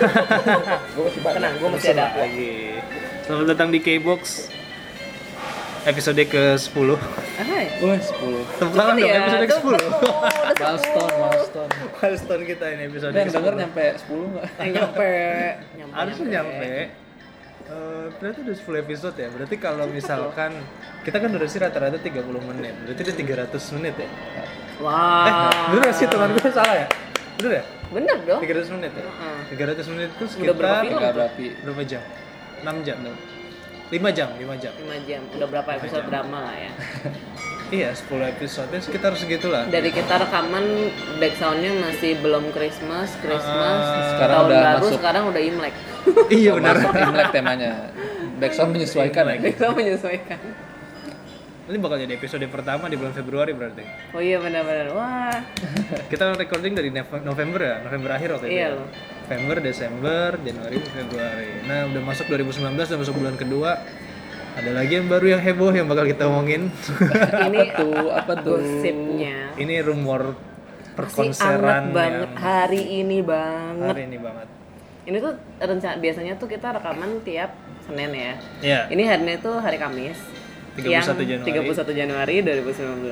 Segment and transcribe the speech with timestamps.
[0.00, 1.20] Gue masih.
[1.20, 2.06] Tenang, gue masih ada.
[2.16, 2.80] lagi.
[3.28, 4.48] Selamat datang di K-Box
[5.84, 6.88] episode ke-10.
[7.40, 7.66] Hai.
[7.84, 8.60] Wah, 10.
[8.60, 9.72] Tepuk tangan dong, ya, episode ke-10.
[9.76, 11.70] udah Milestone, milestone.
[12.00, 13.32] Milestone kita ini episode ke-10.
[13.32, 14.44] denger nyampe 10 enggak?
[14.48, 15.12] Eh, nyampe.
[15.76, 15.92] nyampe.
[15.92, 16.72] Harusnya nyampe.
[17.70, 19.28] Eh, berarti udah 10 episode ya.
[19.28, 20.50] Berarti kalau misalkan
[21.04, 22.72] kita kan durasi rata-rata 30 menit.
[22.88, 23.16] Berarti udah
[23.52, 24.08] 300 menit ya.
[24.80, 25.28] Wah.
[25.28, 26.88] Eh, bener sih teman gue salah ya?
[27.36, 27.64] Bener ya?
[27.90, 28.40] Bener dong.
[28.40, 29.04] 300 menit ya?
[29.06, 29.38] Heeh.
[29.76, 30.98] 300 menit itu Udah sekitar berapa film?
[30.98, 31.46] Enggak berapi.
[31.66, 32.02] berapa jam?
[32.62, 32.98] 6 jam.
[33.90, 34.72] 5 jam, 5 jam.
[34.78, 35.20] 5 jam.
[35.34, 36.72] Udah berapa episode drama lah ya.
[37.70, 39.62] Iya, 10 episode sekitar segitulah.
[39.70, 40.90] Dari kita rekaman
[41.22, 43.78] backsoundnya masih belum Christmas, Christmas.
[43.86, 44.96] Ah, sekarang tahun udah baru, masuk.
[44.98, 45.74] sekarang udah Imlek.
[46.42, 46.74] iya benar.
[46.82, 47.72] Masuk Imlek temanya.
[48.42, 49.36] Backsound menyesuaikan ya.
[49.38, 50.38] Backsound menyesuaikan.
[51.70, 53.86] Ini bakal jadi episode pertama di bulan Februari berarti.
[54.10, 54.90] Oh iya benar-benar.
[54.90, 55.38] Wah.
[56.10, 58.54] Kita recording dari Nov- November ya, November akhir waktu itu.
[58.58, 58.82] Iya ya?
[59.22, 61.50] November, Desember, Januari, Februari.
[61.70, 63.70] Nah, udah masuk 2019, udah masuk bulan kedua.
[64.58, 66.74] Ada lagi yang baru yang heboh yang bakal kita omongin.
[67.46, 68.58] Ini Tuh, apa tuh?
[68.58, 69.54] gosipnya.
[69.54, 70.34] Ini rumor
[70.98, 73.94] perkonseran anget banget yang hari ini banget.
[73.94, 74.48] hari ini banget.
[75.06, 77.54] Ini tuh rencana biasanya tuh kita rekaman tiap
[77.86, 78.32] Senin ya.
[78.58, 80.18] Ya, Ini harinya tuh hari Kamis.
[80.72, 80.86] 31
[81.20, 81.66] yang Januari.
[81.66, 83.10] 31 Januari 2019.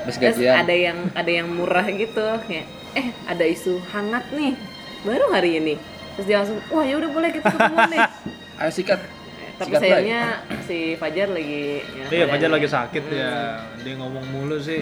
[0.00, 0.54] Habis Terus gajian.
[0.56, 4.56] ada yang ada yang murah gitu kayak eh ada isu hangat nih
[5.02, 5.74] baru hari ini.
[6.14, 8.00] Terus dia langsung wah ya udah boleh kita ketemu nih.
[8.60, 9.00] Ayo sikat.
[9.56, 10.20] Tapi Sikat, sayangnya
[10.64, 13.60] si Fajar lagi ya, Iya, Fajar lagi sakit ya.
[13.78, 14.80] Dia ngomong mulu sih.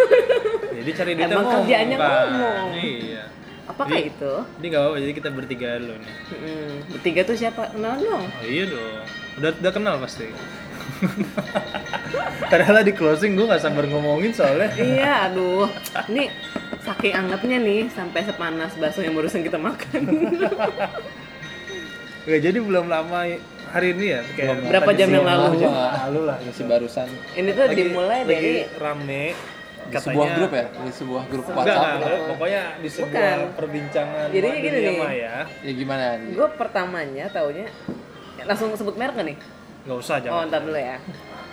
[0.76, 2.26] jadi cari duitnya Emang ngomong, kerjaannya kan.
[2.28, 2.66] ngomong.
[2.76, 3.22] Iya.
[3.64, 4.32] Apakah Jadi- itu?
[4.60, 6.12] Ini gak apa-apa, jadi kita bertiga dulu nih.
[6.36, 7.62] Mm, bertiga tuh siapa?
[7.72, 8.24] Kenalan dong.
[8.28, 9.04] Oh iya dong.
[9.40, 10.28] Udah udah kenal pasti.
[12.50, 14.70] Padahal di closing gue gak sabar ngomongin soalnya.
[14.74, 15.66] iya, aduh.
[16.06, 16.28] Ini
[16.80, 20.02] saking angetnya nih sampai sepanas bakso yang barusan kita makan.
[22.24, 23.20] Gak jadi belum lama
[23.68, 25.60] hari ini ya kayak Belum Berapa jam yang lalu?
[25.60, 25.68] aja.
[26.06, 29.24] lalu lah Isi barusan ini tuh Lagi- dimulai lagi dari rame
[29.84, 31.84] di sebuah grup ya, di sebuah grup Enggak, WhatsApp.
[31.84, 32.24] enggak, gitu.
[32.32, 33.38] pokoknya di sebuah Bukan.
[33.52, 34.96] perbincangan Jadi gini nih.
[34.96, 35.34] maya.
[35.60, 36.04] Ya gimana?
[36.24, 37.66] gue pertamanya taunya
[38.40, 39.36] langsung sebut merek gak nih?
[39.84, 40.44] Nggak usah Oh, jangan.
[40.48, 40.96] ntar dulu ya.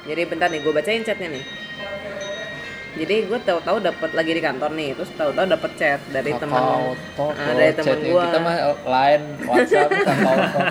[0.01, 1.43] Jadi bentar nih, gue bacain chatnya nih.
[2.91, 6.59] Jadi gue tahu-tahu dapat lagi di kantor nih, terus tahu-tahu dapat chat dari teman
[7.15, 8.19] Talk, ah, dari teman gue.
[8.21, 10.67] Kita mah line WhatsApp Talk.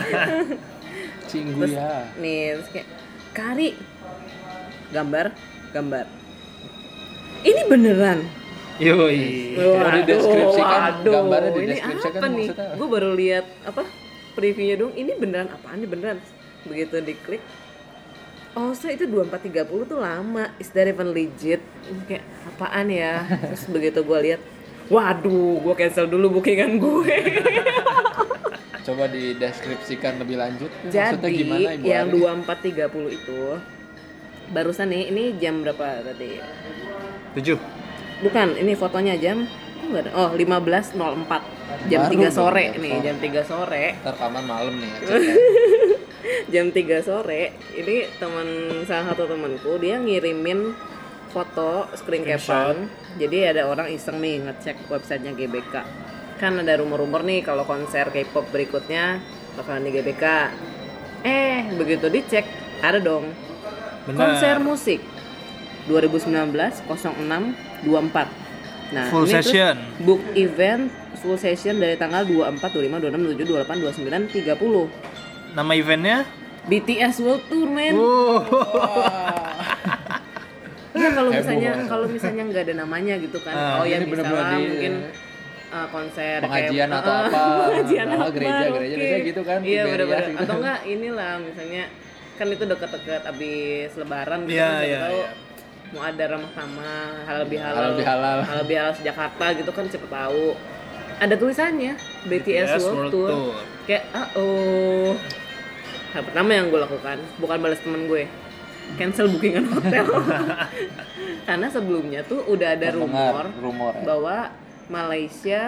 [1.25, 1.93] Cinggu Terus ya.
[2.19, 2.89] nih, terus kayak
[3.31, 3.69] Kari
[4.91, 5.27] gambar,
[5.71, 6.05] gambar.
[7.41, 8.19] Ini beneran.
[8.77, 9.21] Yoi.
[9.55, 12.49] Kalau dideskripsikan, waduh, gambarnya ini dideskripsikan apa nih?
[12.51, 12.77] maksudnya.
[12.77, 13.83] Gue baru lihat apa
[14.35, 14.93] previewnya dong.
[14.93, 16.19] Ini beneran apaan nih beneran?
[16.69, 17.43] Begitu diklik,
[18.57, 20.53] oh so itu 2430 tuh lama.
[20.61, 21.63] Is that even legit?
[22.05, 23.25] Kayak apaan ya?
[23.25, 24.41] Terus begitu gue lihat,
[24.93, 27.17] waduh, gue cancel dulu bookingan gue.
[28.87, 30.73] Coba dideskripsikan lebih lanjut.
[30.85, 32.21] Maksudnya Jadi gimana Ibu yang Ari?
[32.49, 33.41] 2430 itu
[34.51, 36.43] barusan nih, ini jam berapa tadi?
[37.39, 37.59] Tujuh.
[38.21, 39.47] Bukan, ini fotonya jam.
[40.15, 40.99] Oh, 15.04.
[41.87, 43.85] Jam Baru 3 dong, sore nih, jam 3 sore.
[44.03, 44.91] Ntar rekaman malam nih.
[45.07, 45.17] ya,
[46.49, 47.57] Jam 3 sore.
[47.73, 48.49] Ini teman
[48.85, 50.75] salah satu temanku dia ngirimin
[51.31, 52.91] foto screen caption.
[53.17, 55.75] Jadi ada orang iseng nih ngecek websitenya GBK.
[56.37, 59.21] Kan ada rumor-rumor nih kalau konser K-pop berikutnya
[59.55, 60.25] bakalan di GBK.
[61.21, 62.49] Eh, begitu dicek
[62.81, 63.29] ada dong
[64.09, 64.17] Benar.
[64.17, 65.05] konser musik
[65.87, 66.57] 2019
[66.89, 68.49] 06 24
[68.91, 69.75] Nah, Full ini session.
[70.03, 70.91] book event
[71.23, 74.91] full session dari tanggal 24, 25, 26, 27, 28, 29, 30
[75.51, 76.19] Nama eventnya?
[76.63, 78.45] BTS World Tour men Wow.
[80.93, 84.21] Ya kalau Heboh misalnya kalau misalnya nggak ada namanya gitu kan Ah, Oh ya bisa
[84.21, 84.93] lah mungkin
[85.71, 88.99] uh, konser Pengajian kayak, atau uh, apa, pengajian nama akbar, gereja, gereja oke.
[89.01, 90.43] biasanya gitu kan, Iya benar-benar gitu.
[90.43, 91.83] Atau enggak inilah misalnya
[92.37, 95.29] kan itu dekat-dekat abis lebaran gitu Iya, kan iya, tahu iya.
[95.91, 98.39] mau ada ramah tamah halal bihalal Halal bihalal.
[98.43, 100.47] halal bihalal Jakarta gitu kan siapa tahu
[101.17, 101.93] ada tulisannya
[102.27, 103.29] BTS, BTS World, World Tour.
[103.31, 103.55] Tour.
[103.85, 105.13] kayak ah oh
[106.11, 108.25] hal pertama yang gue lakukan bukan balas temen gue.
[108.91, 110.03] Cancel bookingan hotel.
[111.47, 114.03] Karena sebelumnya tuh udah ada rumor Terdengar rumor ya.
[114.03, 114.37] bahwa
[114.91, 115.63] Malaysia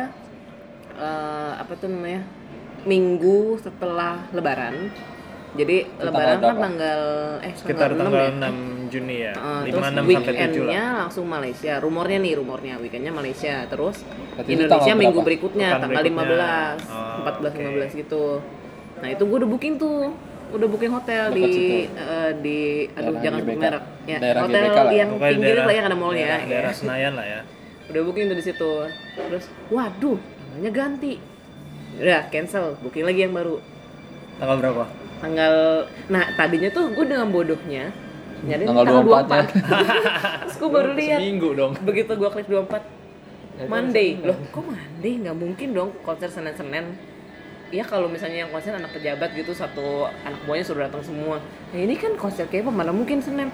[0.92, 2.26] eh, apa tuh namanya
[2.82, 4.90] minggu setelah Lebaran.
[5.52, 7.00] Jadi Itu Lebaran tanggal kan tanggal
[7.44, 8.50] eh Sekitar tanggal 6 tanggal ya?
[8.50, 9.32] 6 Juni ya.
[9.36, 11.72] Uh, 5 terus 6 sampai 7 weekendnya langsung Malaysia.
[11.78, 12.74] Rumornya nih rumornya.
[12.76, 13.54] Weekendnya Malaysia.
[13.70, 13.96] Terus
[14.34, 16.50] Berarti Indonesia tanggal minggu berikutnya tanggal berikutnya.
[16.74, 17.62] 15 Oh, 14 oke.
[17.86, 18.24] 15 gitu.
[18.98, 20.10] Nah itu gue udah booking tuh
[20.52, 21.75] udah booking hotel Dekat di situ.
[21.94, 22.58] eh, di
[22.88, 24.93] aduh Daerah jangan sebut merek ya Daerah hotel GBK lah.
[24.93, 26.49] yang Pokoknya pinggir daerah- lah yang ada mallnya daerah, ya.
[26.49, 26.76] daerah ya.
[26.76, 27.40] Senayan lah ya.
[27.84, 28.72] udah booking tuh di situ
[29.19, 30.19] terus waduh
[30.49, 31.12] namanya ganti
[31.94, 33.56] udah cancel booking lagi yang baru
[34.34, 34.84] Tanggal berapa?
[35.19, 35.54] tanggal
[36.08, 37.84] nah tadinya tuh gue dengan bodohnya
[38.43, 41.72] nyari Tanggal tanggal, 24 24 terus gue baru lihat Seminggu dong.
[41.81, 46.84] begitu gue klik 24 Monday loh kok Monday nggak mungkin dong konser Senin Senin
[47.72, 49.86] ya kalau misalnya yang konser anak pejabat gitu satu
[50.20, 53.48] anak buahnya suruh datang semua nah ini kan konser K-pop mana mungkin Senin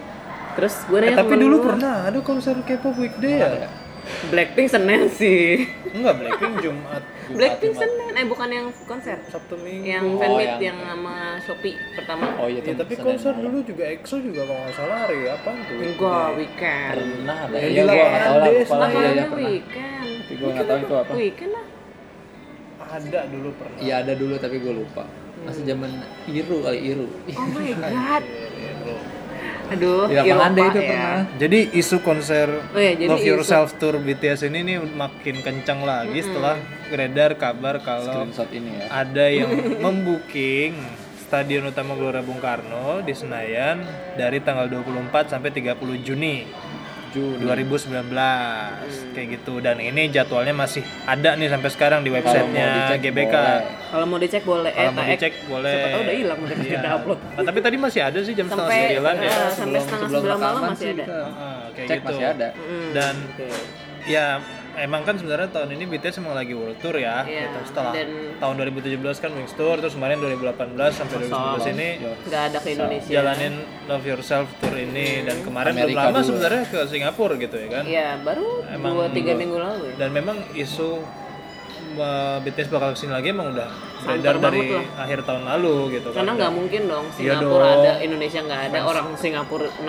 [0.53, 3.71] terus gue Eh, nanya tapi temen dulu gua, pernah ada konser K-pop weekday ya?
[4.27, 7.03] Blackpink Senin sih Enggak, Blackpink Jumat.
[7.37, 9.85] Blackpink Senin eh bukan yang konser Sabtu Minggu.
[9.87, 13.33] yang Oh, fanmeet yang- yang sama Shopee pertama Oh iya, Ya, tem- tapi Senin konser
[13.33, 13.45] malam.
[13.47, 15.77] dulu juga EXO juga kalau nggak salah hari apa tuh?
[15.79, 17.55] enggak weekend pernah ada.
[17.55, 17.69] Iya.
[17.69, 18.89] Iya, iya, pernah.
[19.37, 21.13] weekend Tapi gua nggak tahu itu apa.
[21.15, 21.58] weekend lah
[22.89, 23.79] Ada dulu pernah.
[23.79, 25.05] Iya ada dulu tapi gue lupa.
[25.39, 25.91] Masih zaman
[26.27, 27.07] Iru kali Iru.
[27.07, 28.25] oh my god
[29.69, 30.89] aduh lapangan Eropa itu ya.
[30.89, 31.21] pernah.
[31.37, 35.85] Jadi isu konser Oh iya, jadi Love isu- Yourself Tour BTS ini nih makin kencang
[35.85, 36.57] lagi setelah
[36.89, 38.85] beredar kabar kalau Screenshot ini ya.
[38.89, 39.53] ada yang
[39.85, 40.73] membooking
[41.21, 43.85] Stadion Utama Gelora Bung Karno di Senayan
[44.17, 46.49] dari tanggal 24 sampai 30 Juni
[47.09, 47.41] Juni.
[47.41, 48.13] 2019
[49.11, 53.35] kayak gitu dan ini jadwalnya masih ada nih sampai sekarang di websitenya GBK
[53.89, 55.13] kalau mau dicek boleh kalau eh mau taek.
[55.15, 56.73] dicek boleh siapa tahu udah hilang udah Iya.
[56.75, 59.49] kita upload Ah, tapi tadi masih ada sih jam setengah sampai sembilan ya eh, sampai
[59.49, 62.49] Sebelum- setengah sebelum sembilan malam masih sih ada Ah, kayak Cek gitu masih ada.
[62.53, 63.47] Mm, dan oke.
[64.07, 64.27] ya
[64.79, 67.59] emang kan sebenarnya tahun ini BTS emang lagi world tour ya Iya, gitu.
[67.67, 70.55] setelah dan- tahun 2017 kan Wings Tour terus kemarin 2018
[70.93, 73.11] sampai 2019 ini nggak ada ke Indonesia.
[73.11, 73.55] jalanin
[73.85, 75.23] Love Yourself tour ini.
[75.23, 76.29] Dan kemarin belum Amerika lama dulu.
[76.29, 77.85] sebenarnya ke Singapura gitu ya kan?
[77.85, 79.95] Iya baru Emang dua tiga dua- minggu lalu ya.
[79.99, 80.89] Dan memang isu
[81.97, 84.85] uh, BTS bakal ke sini lagi emang udah beredar dari lah.
[85.01, 87.75] akhir tahun lalu gitu karena kan nggak mungkin dong Iya Singapura dong.
[87.79, 89.89] ada Indonesia nggak ada orang Singapura 60% di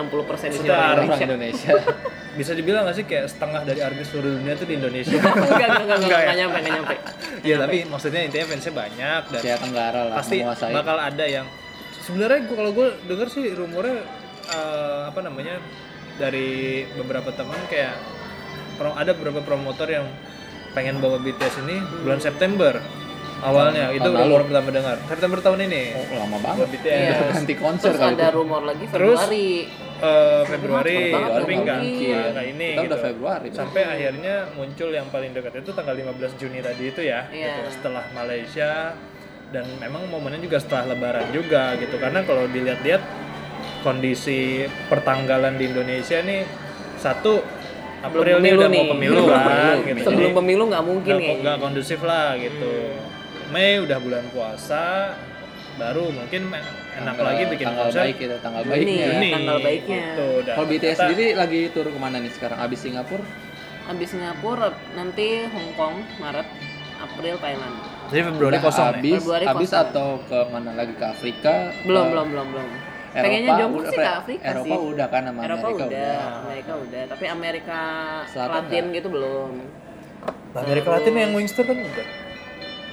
[0.50, 1.72] sini Sudah, orang Orang Indonesia Indonesia.
[2.40, 5.98] bisa dibilang gak sih kayak setengah dari artis seluruh dunia tuh di Indonesia enggak enggak
[5.98, 6.20] enggak ya?
[6.20, 6.96] enggak nyampe enggak nyampe
[7.42, 10.72] Iya tapi maksudnya intinya fansnya banyak dan Asia Tenggara lah pasti menguasai.
[10.72, 11.46] bakal ada yang
[12.02, 13.98] sebenarnya gua kalau gue denger sih rumornya
[14.48, 15.56] eh, apa namanya
[16.16, 16.50] dari
[16.94, 17.96] beberapa teman kayak
[18.76, 20.08] pro- ada beberapa promotor yang
[20.70, 22.78] pengen bawa BTS ini bulan September
[23.42, 26.68] awalnya itu tahun rumor pertama dengar September tahun ini Oh, lama banget.
[26.70, 27.16] BTS Iya.
[27.32, 28.36] Ganti konser terus kali ada itu.
[28.36, 29.48] rumor lagi Terus, Februari
[30.00, 33.06] Eh, Februari Cepet banget tapi nggak enggak kayak ini Kita udah gitu.
[33.06, 33.48] Februari.
[33.52, 37.48] sampai akhirnya muncul yang paling dekat itu tanggal 15 Juni tadi itu ya Iya.
[37.60, 38.96] gitu, setelah Malaysia
[39.50, 43.02] dan memang momennya juga setelah Lebaran juga gitu karena kalau dilihat-lihat
[43.80, 44.40] kondisi
[44.88, 46.48] pertanggalan di Indonesia nih
[46.96, 47.44] satu
[48.00, 48.88] April pemilu udah mau nih.
[48.90, 50.00] pemilu kan gitu.
[50.02, 52.72] sebelum Jadi, pemilu nggak mungkin nggak kayaknya nggak kondusif lah gitu
[53.50, 55.16] Mei udah bulan puasa
[55.76, 56.66] baru mungkin enak
[57.08, 58.74] Tanggal- lagi bikin tanggal konser baik itu, tanggal Juni.
[58.76, 59.06] baiknya.
[59.08, 60.02] Juni tanggal baiknya.
[60.04, 60.28] gitu.
[60.46, 62.58] Kalau BTS ternyata- sendiri lagi tur ke mana nih sekarang?
[62.60, 63.26] Abis Singapura?
[63.82, 66.46] habis Singapura nanti Hong Kong Maret
[67.00, 67.74] April Thailand
[68.06, 69.82] jadi Februari Udah kosong nih abis, Februari abis kosong.
[69.84, 71.54] atau ke mana lagi ke Afrika?
[71.82, 75.08] belum Ke belum belum belum Eropa, pengennya jongkok udah, sih ke Afrika Eropa sih udah
[75.08, 77.80] kan sama Eropa Amerika udah, Amerika udah, tapi Amerika
[78.30, 79.52] Selatan Latin gitu belum.
[80.54, 82.08] Nah, Amerika Latin yang Wings Tour kan udah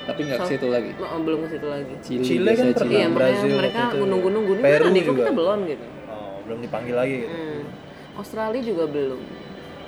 [0.07, 0.91] Tapi nggak ke situ lagi.
[0.97, 1.95] Oh, belum ke situ lagi.
[2.01, 2.95] Chile, Chile kan pernah.
[2.95, 5.19] Iya, Brazil mereka nunggu-nunggu nih Peru nih juga.
[5.21, 5.85] kita belum gitu.
[6.07, 7.35] oh, belum dipanggil lagi gitu.
[7.35, 7.63] Hmm.
[8.17, 9.21] Australia juga belum.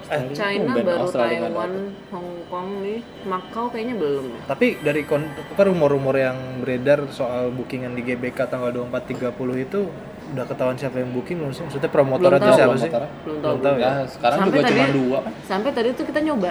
[0.09, 1.73] Eh, China baru Australia Taiwan,
[2.09, 4.25] Hong Kong nih, Macau kayaknya belum.
[4.47, 9.05] Tapi dari kon- apa rumor-rumor yang beredar soal bookingan di GBK tanggal 24
[9.37, 9.85] 30 itu
[10.29, 11.61] udah ketahuan siapa yang booking belum sih?
[11.63, 12.57] Maksudnya promotor Belum atau tahu.
[12.57, 12.89] siapa sih?
[12.89, 13.05] Belum
[13.37, 13.37] tahu.
[13.37, 13.85] Belum tahu ya.
[13.85, 15.33] Ya, sekarang Sampai juga cuma tadi- dua kan.
[15.45, 16.51] Sampai tadi tuh kita nyoba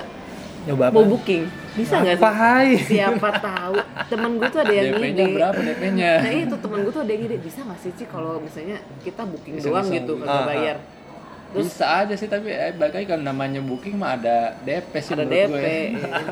[0.67, 0.93] Nyoba apa?
[0.93, 1.43] mau booking,
[1.73, 2.37] bisa nggak Apa sih?
[2.37, 2.67] hai?
[2.77, 5.33] Siapa tahu temen gue tuh ada yang DP-nya ide.
[5.33, 6.11] berapa DP-nya?
[6.19, 9.21] Nah itu temen gue tuh ada yang ide bisa nggak sih Ci kalau misalnya kita
[9.23, 9.95] booking doang Iseng-iseng.
[9.95, 10.45] gitu kagak ah.
[10.45, 10.77] bayar.
[11.47, 15.23] Terus Bisa aja sih tapi eh, lagi kalau namanya booking mah ada DP sih ada
[15.23, 15.55] menurut DP.
[15.55, 15.79] gue.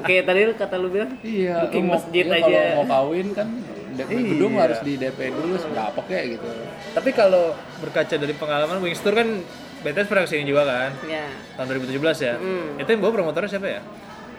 [0.04, 2.44] Kayak tadi lu kata lu bilang Iya, Booking mau, masjid iya, aja.
[2.44, 3.48] Kalau mau kawin kan
[3.96, 4.28] DP Iya.
[4.28, 6.48] gedung harus di DP dulu seberapa kayak gitu.
[6.92, 7.44] Tapi kalau
[7.80, 9.40] berkaca dari pengalaman Wings Tour kan
[9.80, 10.92] BTS pernah ke sini juga kan?
[11.06, 12.36] ya Tahun 2017 ya.
[12.36, 12.76] Hmm.
[12.76, 13.82] Itu yang bawa promotornya siapa ya?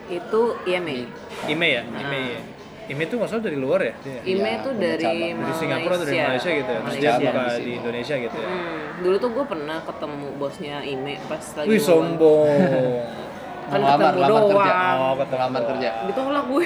[0.07, 1.07] Itu IME.
[1.47, 1.83] Ime ya?
[1.83, 2.41] Ime ya.
[2.87, 3.93] Ime tuh masalah dari luar ya?
[3.99, 4.19] Dia?
[4.23, 5.19] IME tuh punya dari cabang.
[5.19, 5.59] Dari Malaysia.
[5.59, 6.79] Singapura atau dari Malaysia gitu ya?
[6.79, 7.27] Terus dia Malaysia.
[7.27, 7.71] buka Di.
[7.75, 8.47] Indonesia gitu ya?
[8.47, 12.47] Hmm, dulu tuh gue pernah ketemu bosnya IME pas lagi Wih sombong.
[13.67, 14.71] Kan Ngelamar, ketemu lamar kerja.
[14.71, 14.97] doang.
[14.97, 15.69] Oh, ketemu Lamar doang.
[15.69, 15.89] kerja.
[16.05, 16.63] ditolak gue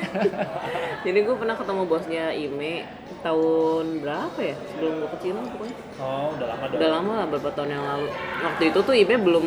[1.05, 2.73] jadi gue pernah ketemu bosnya IME
[3.21, 6.77] tahun berapa ya sebelum gue kecil pokoknya Oh, udah lama dong.
[6.77, 8.07] udah lama lah beberapa tahun yang lalu
[8.39, 9.45] waktu itu tuh IME belum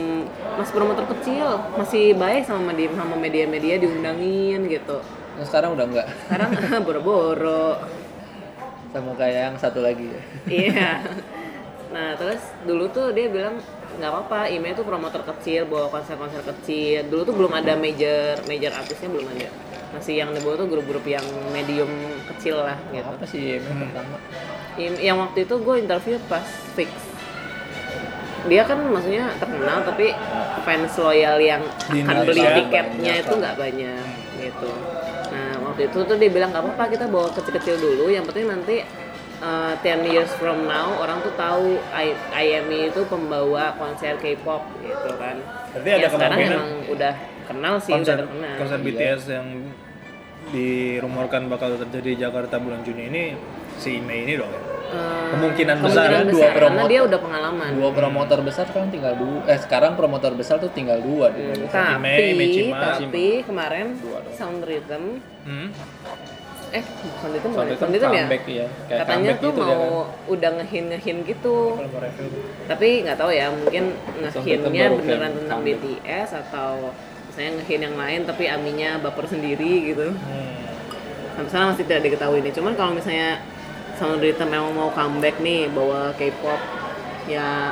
[0.56, 4.98] masih promotor kecil masih baik sama media sama media-media diundangin gitu
[5.34, 6.06] Nah, sekarang udah enggak.
[6.24, 6.50] sekarang
[6.86, 7.78] boro-boro
[8.88, 10.20] Sama kayak yang satu lagi ya.
[10.48, 10.90] iya
[11.88, 13.58] nah terus dulu tuh dia bilang
[13.98, 17.06] nggak apa-apa IME itu promotor kecil bawa konser-konser kecil.
[17.08, 19.48] Dulu tuh belum ada major major artisnya belum ada.
[19.94, 21.22] Masih yang dibawa tuh grup-grup yang
[21.54, 21.88] medium
[22.34, 23.06] kecil lah gitu.
[23.06, 24.16] apa sih yang pertama.
[24.74, 26.90] In- yang waktu itu gue interview pas fix.
[28.44, 30.12] Dia kan maksudnya terkenal tapi
[30.66, 34.06] fans loyal yang Di akan beli tiketnya banyak itu nggak banyak
[34.42, 34.70] gitu.
[35.32, 38.10] Nah waktu itu tuh dia bilang nggak apa-apa kita bawa kecil-kecil dulu.
[38.10, 38.76] Yang penting nanti
[39.38, 45.10] uh, 10 years from now orang tuh tahu I- IME itu pembawa konser K-pop gitu
[45.16, 45.38] kan
[45.72, 47.14] Berarti ada yang sekarang kemungkinan emang udah
[47.44, 48.86] kenal sih konser udah terkenal konser Iya.
[48.86, 49.48] BTS yang
[50.46, 53.22] dirumorkan bakal terjadi di Jakarta bulan Juni ini
[53.74, 54.60] si Mei ini dong ya.
[54.84, 56.86] Eh, Kemungkinan besar kemungkinan ya, dua besar, karena promotor.
[56.86, 61.00] dia udah pengalaman dua promotor besar sekarang tinggal dua eh sekarang promotor besar tuh tinggal
[61.00, 62.78] dua di Indonesia tapi Mei, Mei-Cima.
[62.94, 64.34] tapi kemarin Dua dong.
[64.34, 65.04] Sound Rhythm
[65.42, 65.68] Hmm.
[66.74, 66.82] Eh
[67.22, 70.32] Sound itu Sound Rhythm ya comeback ya kayak katanya tuh gitu mau kan.
[70.34, 71.56] udah ngehin ngehin gitu
[72.66, 73.84] tapi nggak tahu ya mungkin
[74.18, 75.78] ngehinnya beneran tentang comeback.
[76.02, 76.90] BTS atau
[77.30, 80.54] misalnya ngehin yang lain tapi Aminya baper sendiri gitu Hmm.
[81.34, 83.42] sampai sekarang masih tidak diketahui nih cuman kalau misalnya
[83.94, 86.58] Sound Rhythm memang mau comeback nih bawa K-pop
[87.24, 87.70] ya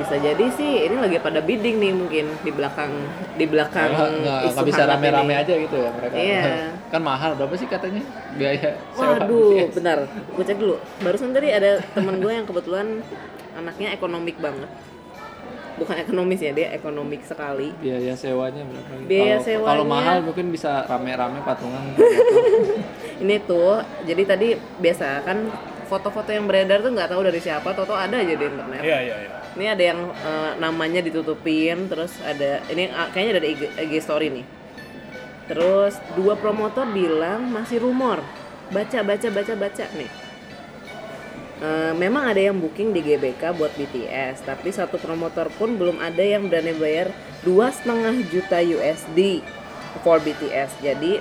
[0.00, 2.88] bisa jadi sih ini lagi pada bidding nih mungkin di belakang
[3.36, 6.42] di belakang Nggak- bisa rame-rame aja gitu ya mereka Iya.
[6.92, 8.00] kan mahal berapa sih katanya
[8.32, 9.74] biaya sewa Waduh, BTS?
[9.74, 10.74] bentar, gue cek dulu.
[10.98, 13.04] Barusan tadi ada teman gue yang kebetulan
[13.52, 14.66] anaknya ekonomik banget.
[15.76, 17.72] Bukan ekonomis ya, dia ekonomik sekali.
[17.76, 21.82] biaya sewanya berapa Biaya Kalau- sewanya- kalau mahal mungkin bisa rame-rame patungan
[23.22, 25.46] Ini tuh, jadi tadi biasa kan
[25.90, 28.78] foto-foto yang beredar tuh nggak tahu dari siapa, toto ada aja di internet.
[28.86, 29.36] Iya iya iya.
[29.58, 34.30] Ini ada yang eh, namanya ditutupin, terus ada ini ah, kayaknya ada IG, IG story
[34.30, 34.46] nih.
[35.50, 38.22] Terus dua promotor bilang masih rumor.
[38.70, 40.10] Baca baca baca baca nih.
[41.60, 46.22] Eh, memang ada yang booking di GBK buat BTS, tapi satu promotor pun belum ada
[46.22, 47.10] yang berani bayar
[47.42, 49.42] dua setengah juta USD
[50.06, 50.78] for BTS.
[50.80, 51.18] Jadi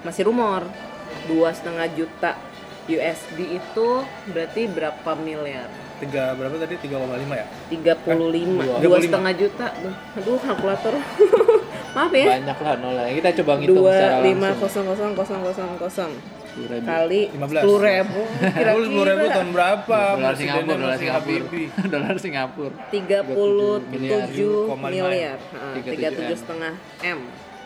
[0.00, 0.64] masih rumor
[1.28, 2.34] dua setengah juta
[2.90, 3.88] USD itu
[4.26, 5.70] berarti berapa miliar?
[5.98, 6.74] Tiga berapa tadi?
[6.80, 6.96] 3,5
[7.30, 7.46] ya?
[7.68, 8.08] 35
[8.56, 8.76] Dua.
[8.80, 10.94] dua setengah juta Duh, aduh kalkulator
[11.94, 15.40] maaf ya banyak lah nol kita coba ngitung dua secara lima langsung kosong kosong kosong
[15.42, 16.12] kosong kosong
[16.50, 16.82] 10.000.
[16.82, 17.50] kali 15.
[17.52, 19.98] sepuluh ribu Sepuluh sepuluh ribu tahun berapa?
[20.16, 21.44] dolar Singapura dolar Singapura
[21.92, 24.10] dolar Singapura tiga puluh miliar.
[24.24, 24.86] tujuh 7,5.
[24.86, 25.36] miliar
[25.76, 26.72] Tiga tiga tujuh setengah
[27.04, 27.18] m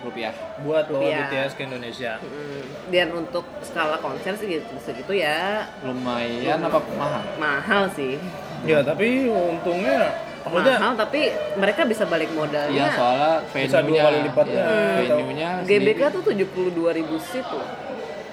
[0.05, 0.33] rupiah.
[0.61, 1.19] Buat bawa Iya.
[1.27, 2.13] BTS ke Indonesia.
[2.19, 5.65] Mm, dan untuk skala konser sih gitu segitu ya.
[5.81, 7.23] Lumayan apa mahal?
[7.37, 8.21] Mahal sih.
[8.63, 11.21] Ya tapi untungnya maksudnya mahal tapi
[11.55, 14.03] mereka bisa balik Iya modalnya soalnya Bisa dua venue-nya.
[14.03, 14.55] kali lipatnya.
[14.55, 14.97] ya, Hmm.
[14.99, 16.15] venue-nya GBK sendiri.
[16.15, 17.69] tuh 72 ribu seat loh.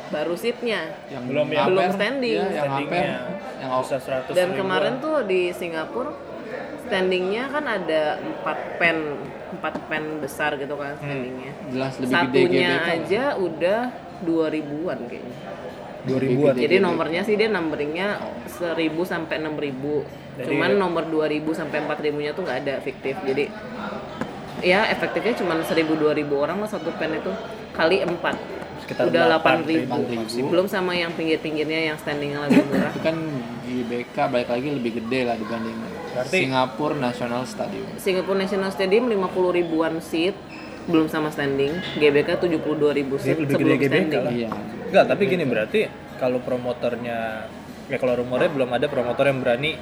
[0.09, 0.91] Baru seatnya.
[1.07, 1.63] Yang Belum ya?
[1.65, 2.35] Belum standing.
[2.35, 3.15] ya, yang ampere
[3.57, 4.59] yang bisa 100 Dan ribuan.
[4.59, 6.11] kemarin tuh di Singapura
[6.81, 8.97] standingnya kan ada empat pen,
[9.51, 11.53] empat pen besar gitu kan standingnya.
[11.69, 13.79] jelas lebih gede Satunya GBK aja udah
[14.21, 15.37] dua ribuan kayaknya.
[16.01, 16.53] 2000-an.
[16.57, 16.61] Gede.
[16.65, 18.07] Jadi nomornya sih dia numberingnya
[18.49, 20.01] seribu sampai enam ribu.
[20.33, 23.13] Jadi- Cuman nomor 2000 sampai 4000 nya tuh nggak ada fiktif.
[23.21, 23.45] Jadi
[24.61, 27.33] ya efektifnya cuma 1000 2000 orang lah satu pen itu
[27.73, 28.37] kali 4
[28.85, 33.15] Sekitar udah 8.000 8000 belum sama yang pinggir-pinggirnya yang standingnya lebih murah itu kan
[33.65, 35.77] GBK balik lagi lebih gede lah dibanding
[36.11, 37.87] Berarti- Singapura National Stadium.
[37.95, 40.35] Singapore National Stadium 50 ribuan seat
[40.83, 41.71] belum sama standing.
[41.95, 42.57] GBK 72
[42.91, 44.21] ribu seat lebih sebelum gede GBK standing.
[44.21, 44.33] lah.
[44.33, 44.49] iya.
[44.87, 45.79] Enggak, tapi gini berarti
[46.17, 47.47] kalau promotornya
[47.85, 49.75] ya kalau rumornya belum ada promotor yang berani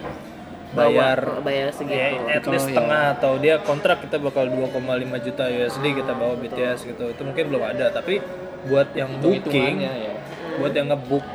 [0.70, 4.46] bayar Bawa- bayar ya, segitu at Kalau least ya- setengah atau dia kontrak kita bakal
[4.46, 4.78] 2,5
[5.20, 7.04] juta USD kita bawa BTS gitu.
[7.08, 8.22] Itu mungkin belum ada tapi
[8.66, 10.14] buat yang booking hitungannya ya.
[10.58, 11.26] buat yang ngebuk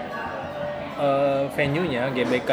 [0.97, 2.51] eh, venue-nya GBK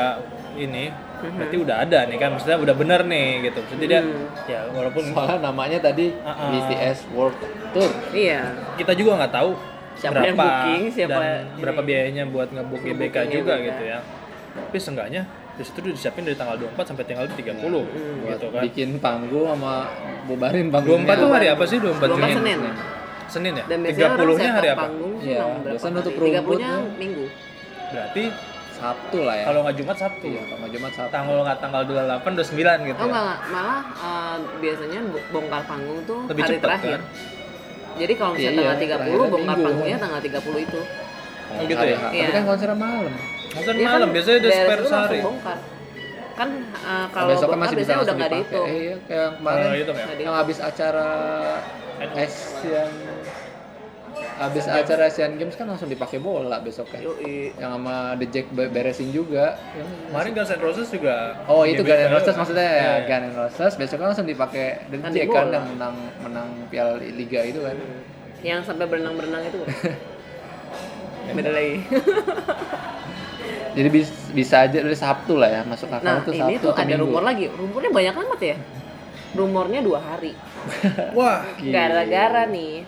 [0.58, 0.90] ini
[1.22, 4.02] berarti udah ada nih kan maksudnya udah bener nih gitu maksudnya dia
[4.48, 6.50] ya walaupun soalnya namanya tadi Uh-uh.
[6.52, 7.38] BTS World
[7.72, 9.52] Tour iya kita juga nggak tahu
[9.92, 11.60] Siapa berapa yang booking, siapa dan ini.
[11.62, 13.66] berapa biayanya buat ngebuk GBK juga GBK.
[13.70, 14.00] gitu ya
[14.52, 17.86] tapi seenggaknya udah disiapin dari tanggal 24 sampai tanggal 30 buat
[18.26, 19.86] gitu kan bikin panggung sama
[20.26, 22.34] bubarin panggungnya 24 tuh hari apa sih 24 24 Senin?
[22.34, 22.60] Senin
[23.30, 23.64] Senin ya?
[23.64, 24.82] dan biasanya orang 30 nya hari apa?
[24.82, 26.26] panggung Iya, berapa biasanya nutup hari?
[26.26, 26.74] 30 nya rumput ya.
[26.98, 27.26] minggu
[27.92, 28.24] Berarti
[28.82, 30.26] Sabtu lah ya kalau nggak Jumat Sabtu.
[30.26, 31.94] iya kalau nggak Jumat Sabtu Tanggal nggak tanggal 28
[32.34, 32.98] 29 gitu.
[32.98, 33.06] oh ya.
[33.06, 33.38] enggak, enggak.
[33.48, 37.02] malah eh, biasanya bo- bongkar panggung tuh Lebih hari cepet, terakhir kan?
[37.94, 39.68] jadi kalau misalnya Iya, tanggal iya, 30 terakhirnya bongkar minggu.
[39.68, 40.82] panggungnya tanggal 30 itu
[41.52, 41.98] Oh gitu ya?
[42.08, 42.24] Iya.
[42.24, 43.14] tapi kan konsernya malam
[43.52, 45.20] Mungkin Iya malam kan biasanya udah spare sehari.
[45.22, 45.58] bongkar
[46.32, 46.50] kan
[46.82, 49.76] eh, kalau bongkar masih bisa biasanya udah nggak dihitung Eh, iya kayak yang kemarin Oh,
[49.76, 49.96] itu ya.
[50.02, 51.10] Nggak yang habis acara
[52.02, 52.92] Asian
[54.42, 57.54] habis acara Asian Games kan langsung dipakai bola besoknya Yoi.
[57.56, 59.54] yang sama The Jack be- beresin juga.
[60.10, 61.38] Kemarin Guns N' Roses juga.
[61.46, 62.40] oh itu Guns N' Roses juga.
[62.42, 62.66] maksudnya.
[62.66, 62.94] Ya iya.
[63.06, 67.42] Guns N' Roses besoknya langsung dipakai The Kan Jack kan yang menang menang Piala Liga
[67.42, 67.78] itu kan.
[68.42, 69.62] Yang sampai berenang-berenang itu.
[71.38, 71.76] Beda lagi.
[73.72, 76.72] Jadi bis- bisa aja dari Sabtu lah ya masuk akal nah tuh ini Sabtu tuh
[76.76, 77.08] atau ada Minggu.
[77.08, 77.46] rumor lagi.
[77.48, 78.56] Rumornya banyak amat ya.
[79.38, 80.36] Rumornya dua hari.
[81.16, 82.84] Wah, gara-gara nih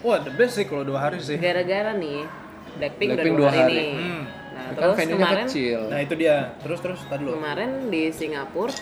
[0.00, 1.36] wah the best sih kalau dua hari sih.
[1.36, 2.22] gara-gara nih
[2.70, 3.74] Blackpink, Blackpink udah dua dua hari, hari.
[3.74, 4.22] nih Hmm.
[4.48, 5.80] nah Kan terus venue-nya kemarin kecil.
[5.86, 6.36] Nah itu dia.
[6.58, 7.32] Terus terus tadi dulu.
[7.34, 8.74] kemarin di Singapura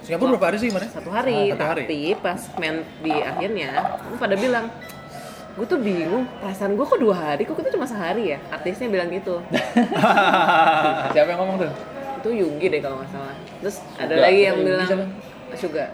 [0.00, 0.88] Singapura berapa hari sih kemarin?
[0.90, 1.82] satu hari, Ah, satu hari.
[1.84, 3.70] tapi pas main di akhirnya
[4.02, 4.66] lu pada bilang
[5.50, 9.08] gue tuh bingung perasaan gue kok dua hari kok kita cuma sehari ya artisnya bilang
[9.08, 9.42] gitu
[11.12, 11.72] Siapa yang ngomong tuh?
[12.16, 14.22] itu Yunggi deh kalau nggak salah terus ada Suga.
[14.22, 15.04] lagi yang bilang siapa?
[15.52, 15.86] Suga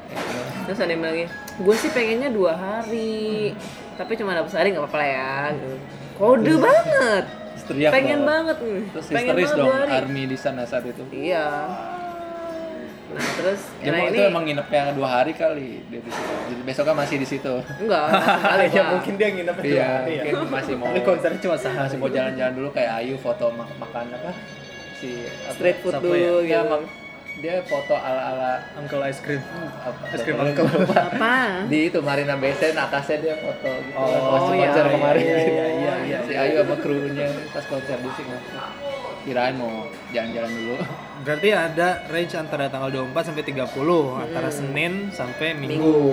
[0.62, 3.54] terus ada yang bilang lagi gue sih pengennya dua hari
[3.94, 5.70] tapi cuma dapet sehari nggak apa-apa lah ya gitu.
[6.14, 7.24] kode banget
[7.66, 8.28] Teriak pengen dong.
[8.28, 11.02] banget Terus pengen histeris banget dong dua hari army di sana saat itu.
[11.10, 11.46] iya
[13.06, 16.32] nah terus Ya, nah itu ini emang nginepnya dua hari kali dia di situ.
[16.44, 17.54] Jadi besoknya masih di situ.
[17.76, 18.02] enggak
[18.44, 20.22] kali ya mungkin dia nginep dua Iya, hari ya.
[20.26, 21.78] mungkin masih mau konsernya cuma sehari.
[21.80, 24.30] masih mau jalan-jalan dulu kayak Ayu foto mak- makan apa
[24.96, 26.30] si apa, street food Siapa dulu ya?
[26.44, 26.90] ya, gitu mak-
[27.36, 29.44] dia foto ala-ala Uncle Ice Cream.
[29.76, 30.64] apa krim lupa, uncle.
[30.72, 31.00] lupa.
[31.06, 31.34] apa
[31.68, 35.36] di itu Marina Besen atasnya dia foto gitu Oh, pas iya, konser iya, kemarin iya,
[35.36, 36.40] iya, iya, iya, si iya.
[36.42, 38.66] Ayu sama krunya pas konser di Singapura
[39.22, 40.74] kirain mau jalan-jalan dulu
[41.16, 43.66] Berarti ada range antara tanggal 24 sampai 30,
[44.20, 45.80] antara Senin sampai Minggu.
[45.80, 46.08] Minggu.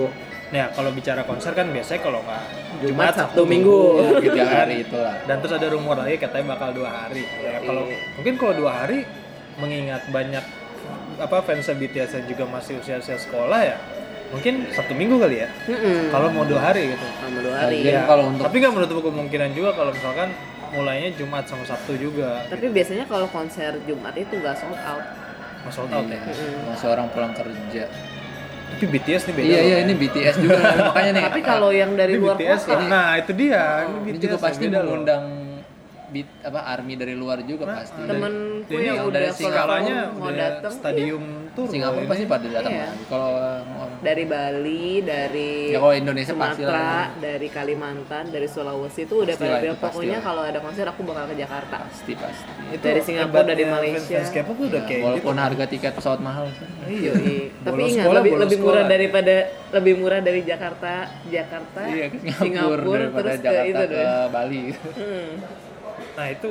[0.50, 2.42] Nah, kalau bicara konser kan biasanya kalau nggak
[2.80, 3.80] Jumat Sabtu Minggu
[4.18, 7.22] tiga hari itulah Dan terus ada rumor lagi katanya bakal dua hari.
[7.38, 7.96] Ya, kalau Iya.
[8.16, 8.98] mungkin kalau dua hari
[9.54, 10.42] mengingat banyak
[11.16, 13.76] apa fans BTS yang juga masih usia-usia sekolah ya,
[14.30, 15.48] mungkin satu minggu kali ya.
[15.64, 16.10] Mm-mm.
[16.10, 17.06] Kalau mau dua hari gitu.
[17.16, 20.28] sama dua hari Ya, kalau untuk tapi nggak menutup kemungkinan juga kalau misalkan
[20.70, 22.42] mulainya Jumat sama Sabtu juga.
[22.46, 25.04] tapi biasanya kalau konser Jumat itu nggak sold out
[25.62, 26.18] Mas sold out ya.
[26.18, 26.66] Mm-mm.
[26.66, 27.86] masih orang pulang kerja
[28.74, 29.46] Tapi BTS nih beda.
[29.46, 29.68] iya loh.
[29.70, 30.58] iya ini BTS juga
[30.90, 32.82] makanya nih tapi kalau yang dari Ini luar BTS kota.
[32.84, 33.62] Nah, itu dia.
[33.86, 35.24] Ini, ini BTS juga pasti mengundang
[36.14, 39.82] beat apa army dari luar juga pasti temenku Ini yang yang udah perform
[40.14, 41.66] mau udah datang stadium tour.
[41.66, 42.86] Singapura pasti pada datang Iya.
[42.86, 47.06] lagi kalau orang dari Bali dari Ya, kalau Indonesia pasti Sumatera lah.
[47.18, 51.36] dari Kalimantan dari Sulawesi itu udah pada bilang pokoknya kalau ada konser aku bakal ke
[51.36, 54.16] Jakarta pasti pasti Itu Dari Singapura, dari Malaysia.
[54.16, 55.42] Fans K-pop tuh udah Ya, kayak walaupun gitu.
[55.42, 56.68] harga tiket pesawat mahal sih.
[56.86, 57.12] Iya.
[57.60, 59.34] Tapi ingat lebih lebih murah daripada
[59.72, 60.92] lebih murah dari Jakarta
[61.26, 64.62] Jakarta Iya Singapura, daripada terus ke Jakarta itu ke Bali.
[64.94, 65.30] Hmm.
[66.14, 66.50] Nah, itu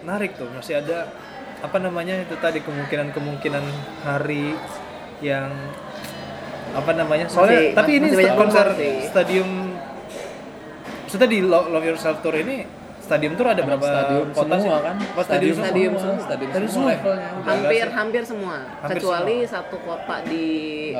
[0.00, 0.48] menarik tuh.
[0.50, 1.12] Masih ada
[1.60, 3.64] apa namanya itu tadi kemungkinan-kemungkinan
[4.02, 4.52] hari
[5.20, 5.48] yang
[6.72, 7.28] apa namanya?
[7.28, 8.66] Soalnya Masih- tapi ini masih konser
[9.04, 9.50] stadium
[11.04, 12.66] Maksudnya di Lo- Love Yourself Tour ini
[13.04, 14.70] stadium tour ada berapa stadium kota semua sih?
[14.82, 14.96] kan?
[14.96, 16.02] Oh, stadium, Stadium semua.
[16.02, 16.24] semua.
[16.24, 16.90] Stadium Stadium semua semua.
[16.90, 17.28] levelnya.
[17.28, 20.46] Udah hampir hampir semua Hampir kecuali satu kota di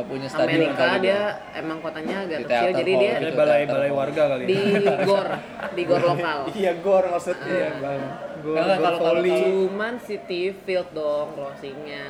[0.04, 1.20] punya stadion Amerika dia dia.
[1.56, 3.34] emang kotanya agak Di kecil jadi dia gitu.
[3.34, 4.48] balai-balai warga kali ya.
[4.48, 4.60] di
[5.02, 5.26] gor
[5.70, 7.48] di gor lokal Iya, gor maksudnya.
[7.48, 8.02] Iya, Bang.
[8.38, 12.06] Gor, Kalau- gor kalau- cuman City Field dong closingnya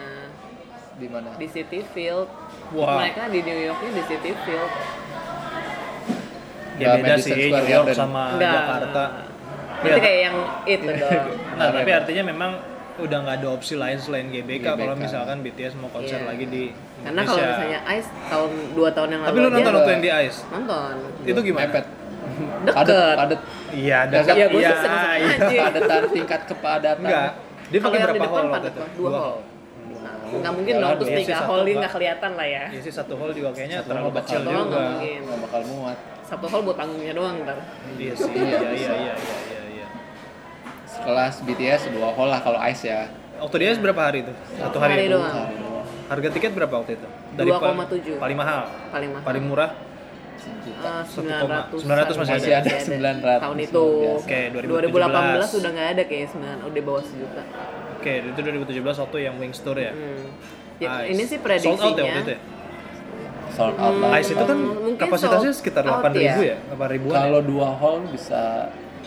[0.94, 1.30] Di mana?
[1.35, 2.26] di City Field
[2.70, 2.98] Wah.
[2.98, 4.72] mereka di New Yorknya di City Field
[6.74, 8.35] Ya beda sih New York sama.
[8.35, 9.30] Jakarta.
[9.85, 10.01] Itu Iya.
[10.01, 11.23] kayak yang itu dong
[11.55, 11.99] Nah, tapi Iya.
[12.01, 12.51] artinya memang
[12.97, 15.03] udah nggak ada opsi lain selain GBK, kalau GBK.
[15.03, 16.27] misalkan BTS mau konser Iya.
[16.27, 16.62] lagi di
[17.01, 17.59] karena kalau Indonesia.
[17.59, 20.38] misalnya Ice tahun dua tahun yang lalu Tapi lu nonton waktu yang di Ice?
[20.49, 20.94] nonton
[21.25, 21.66] Itu gimana?
[21.66, 21.87] Mepet.
[22.64, 22.75] Deket.
[22.75, 23.40] Padat, padat.
[23.70, 25.35] Iya, ada Nggak, Iya, gua iya, sih seneng-seneng iya.
[25.37, 25.61] aja.
[25.61, 26.97] Padatan tingkat kepadatan.
[27.05, 27.31] Enggak.
[27.64, 28.83] Dia Kalau pakai yang di berapa depan hall waktu padat itu?
[28.97, 29.35] dua hall.
[29.97, 30.97] Nah, nggak mungkin Ya, dong dua.
[30.97, 31.92] terus Iya tiga hall ini nggak.
[31.92, 34.81] kelihatan lah ya Iya sih satu hall juga kayaknya Satu terlalu kecil Satu hall juga.
[35.18, 35.99] nggak bakal muat.
[36.25, 37.59] satu hall buat panggungnya doang ntar
[37.94, 38.31] Iya sih.
[38.31, 39.14] Iya, Iya, iya,
[40.94, 43.11] Sekelas BTS dua hall lah kalau Ice ya.
[43.37, 44.33] Waktu di Ice berapa hari itu?
[44.54, 44.92] Satu hari.
[44.94, 45.18] Hari itu?
[45.18, 45.35] doang.
[46.04, 47.09] Harga tiket berapa waktu itu?
[47.35, 48.16] pa- 2,7.
[48.16, 48.61] Paling mahal.
[48.88, 49.70] paling mahal Paling murah?
[50.35, 53.38] Eh, Satu 900 koma- 900 masih Masih ada 900.
[53.40, 53.85] tahun itu.
[54.18, 55.57] Oke, 2018 2017.
[55.57, 57.42] udah nggak ada kayak 9 udah bawah sejuta
[57.94, 59.90] Oke, itu 2017 waktu yang Wings Tour ya.
[59.90, 60.24] hmm.
[60.76, 61.09] Ya, Ice.
[61.09, 62.40] ini sih Sold out ya waktu prediksinya itu ya?
[63.50, 64.11] Sold out lah.
[64.14, 66.52] Ice itu kan Hmm, mungkin kapasitasnya sekitar 8 ribu ya.
[66.52, 66.57] ya?
[66.68, 67.46] 8 ribuan Kalau ya?
[67.46, 68.42] dua hall bisa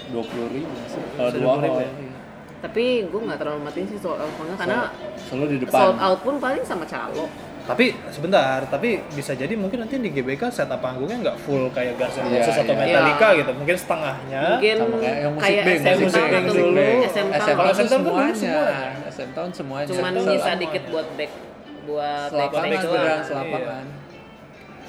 [0.10, 1.02] 20 ribu sih.
[1.12, 1.78] Kalau Bisa dua 20.000 hall.
[1.78, 1.90] ya?
[1.98, 2.16] iya.
[2.58, 4.90] tapi gue nggak terlalu matiin sih sold out karena
[5.22, 5.78] Selalu di depan.
[5.78, 7.30] sold out pun paling sama calo
[7.64, 12.16] Tapi sebentar, tapi bisa jadi mungkin nanti di GBK setup panggungnya nggak full kayak Guns
[12.16, 12.80] N' Iya, Roses atau iya.
[12.82, 13.38] Metallica Iya.
[13.38, 14.42] gitu, mungkin setengahnya.
[14.50, 17.00] mungkin Sama kayak yang musik kayak band, SM musik atau musik dulu band.
[17.04, 18.34] SM Town Kalau Town SM Town kan semuanya.
[18.34, 18.66] semua.
[19.06, 19.88] SM Town semuanya.
[19.92, 20.56] cuman semuanya.
[20.56, 21.32] dikit buat back
[21.86, 23.86] buat Selapangan doang selapangan.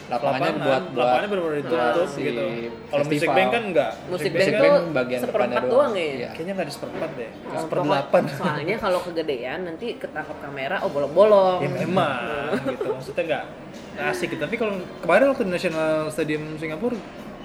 [0.09, 2.42] Lapangan, Lapangannya buat buat lapangannya benar-benar ditutup si gitu.
[2.88, 3.90] Kalau musik band kan enggak.
[4.09, 5.92] musik band band tuh bagian seperempat depannya doang doang.
[5.94, 6.29] ya Iya.
[6.33, 8.23] Kayaknya nggak di seperempat deh, Oh, seperdelapan.
[8.40, 12.21] soalnya kalau kegedean nanti ketangkap kamera oh bolong-bolong ya memang
[12.64, 13.44] gitu maksudnya nggak
[13.94, 14.40] nggak asik gitu.
[14.40, 16.97] tapi kalau kemarin waktu di National Stadium Singapura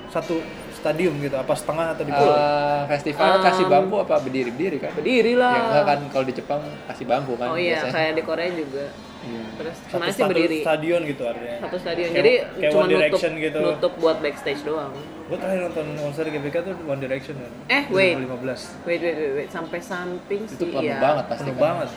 [0.06, 0.38] satu
[0.72, 5.34] stadium gitu apa setengah atau di Eh, festival kasih bangku apa berdiri berdiri kan Berdiri
[5.34, 5.52] lah.
[5.52, 7.92] ya enggak kan kalau di Jepang kasih bangku kan Oh iya, biasanya.
[7.92, 8.86] kayak di Korea juga.
[9.24, 9.44] Iya.
[9.56, 10.58] Terus satu, sih satu berdiri.
[10.60, 12.08] stadion gitu artinya Satu stadion.
[12.08, 13.60] Kayak- Jadi kayak cuma One nutup gitu.
[13.62, 14.92] nutup buat backstage doang.
[15.24, 18.20] gue terakhir nonton konser GBK tuh One Direction kan Eh, wait.
[18.20, 19.50] 2015 Wait, wait, wait, wait.
[19.50, 21.00] sampai samping itu sih penuh iya.
[21.00, 21.90] banget pasti penuh kan banget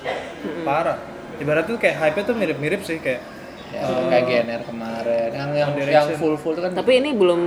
[0.63, 0.97] parah
[1.37, 3.21] ibarat tuh kayak hype tuh mirip-mirip sih kayak
[3.69, 7.43] ya, kayak GNR kemarin yang yang yang full full itu kan Tapi ini belum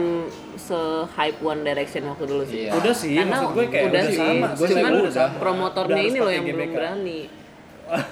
[0.60, 2.60] se-hype One Direction waktu dulu sih.
[2.62, 2.72] Iya.
[2.76, 5.38] udah sih Karena maksud gue kayak udah udah, sih, sama Gue sih cuman udah sama.
[5.40, 6.76] promotornya Udah ini loh yang belum GBK.
[6.76, 7.20] berani.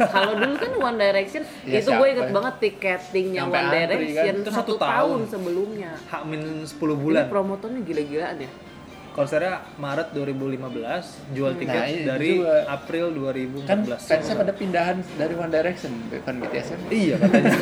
[0.07, 3.73] Kalau dulu kan One Direction Ya, itu gue inget banget tiketingnya Sampai One kan?
[3.77, 5.19] Direction Itu satu satu tahun tahun.
[5.29, 5.91] sebelumnya.
[6.07, 8.49] hak min 10 Ini bulan promotornya gila-gilaan ya.
[9.17, 12.53] Konsernya Maret 2015 jual tiket Nah, itu dari juga.
[12.69, 17.51] April 2014 kan fansnya pada pindahan dari One Direction bukan BTS kan iya katanya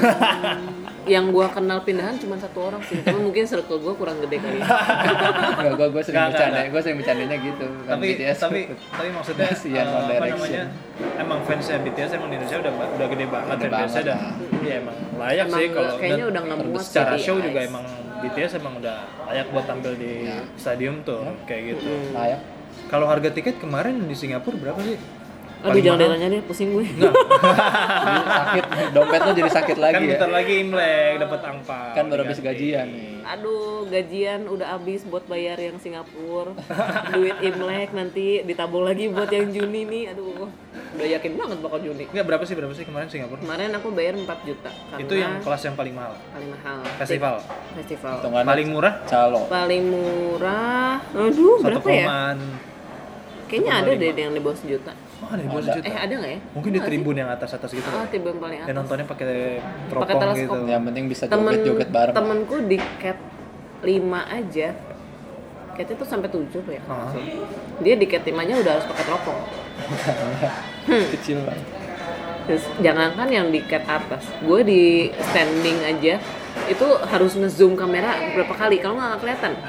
[1.06, 4.58] Yang gua kenal pindahan cuma satu orang sih, tapi mungkin circle gua kurang gede kali.
[4.66, 4.66] ya.
[5.54, 7.66] Enggak, gue gue sering Nggak, nggak, bercanda, gue sering bercandanya gitu.
[7.86, 10.34] Kan tapi BTS tapi tapi maksudnya Kasihan eh, One apa Direction.
[10.34, 10.64] namanya
[11.22, 13.78] emang fansnya BTS emang di Indonesia udah udah gede banget Gede dan
[14.10, 14.34] lah.
[14.66, 17.86] ya emang layak Emang sih kalau kayaknya udah ngemuat secara sih di show juga emang
[18.26, 20.26] BTS emang udah layak buat tampil di
[20.58, 21.90] stadium tuh kayak gitu.
[22.12, 22.42] Layak.
[22.90, 24.98] kalau harga tiket kemarin di Singapura berapa sih
[25.66, 26.12] Aduh Paling jangan mahal?
[26.14, 26.86] ditanya deh, pusing gue.
[28.06, 30.10] Jadi sakit, dompet lo jadi sakit lagi kan ya.
[30.14, 33.26] bentar lagi Imlek dapat angpau Kan baru habis gajian nih.
[33.26, 36.54] Aduh, gajian udah habis buat bayar yang Singapura.
[37.10, 40.14] Duit Imlek nanti ditabung lagi buat yang Juni nih.
[40.14, 40.46] Aduh,
[40.96, 42.06] udah yakin banget bakal Juni.
[42.14, 45.62] Enggak berapa sih berapa sih kemarin Singapura Kemarin aku bayar 4 juta itu yang kelas
[45.66, 46.80] yang paling mahal paling mahal.
[47.02, 47.36] festival
[47.74, 48.14] Festival.
[48.22, 49.42] Hitungannya paling murah calo.
[49.50, 51.02] Paling murah.
[51.12, 52.08] Aduh, berapa ya?
[53.46, 54.94] Kayaknya ada deh yang di bawah sejuta.
[55.18, 55.62] Oh ada Ada.
[55.64, 56.40] sejuta Eh, ada nggak ya?
[56.52, 58.78] mungkin di tribun yang atas atas gitu Ah, tiba yang paling dan atas.
[58.78, 59.26] nontonnya pakai
[59.88, 60.38] teropong teleskop.
[60.38, 62.14] gitu Yang penting bisa joget-joget bareng.
[62.14, 63.18] temenku di cat
[63.82, 63.92] 5
[64.26, 64.68] aja.
[65.72, 66.82] Cat itu sampai 7 tuh ya.
[66.82, 67.12] nggak Ah.
[67.80, 69.40] Dia di cat 5 nya udah harus pakai teropong.
[71.14, 71.68] Kecil banget.
[72.46, 74.84] Terus jangankan yang di cat atas, gue di
[75.24, 76.22] standing aja
[76.66, 79.52] itu harus ngezoom kamera berapa kali kalau nggak kelihatan.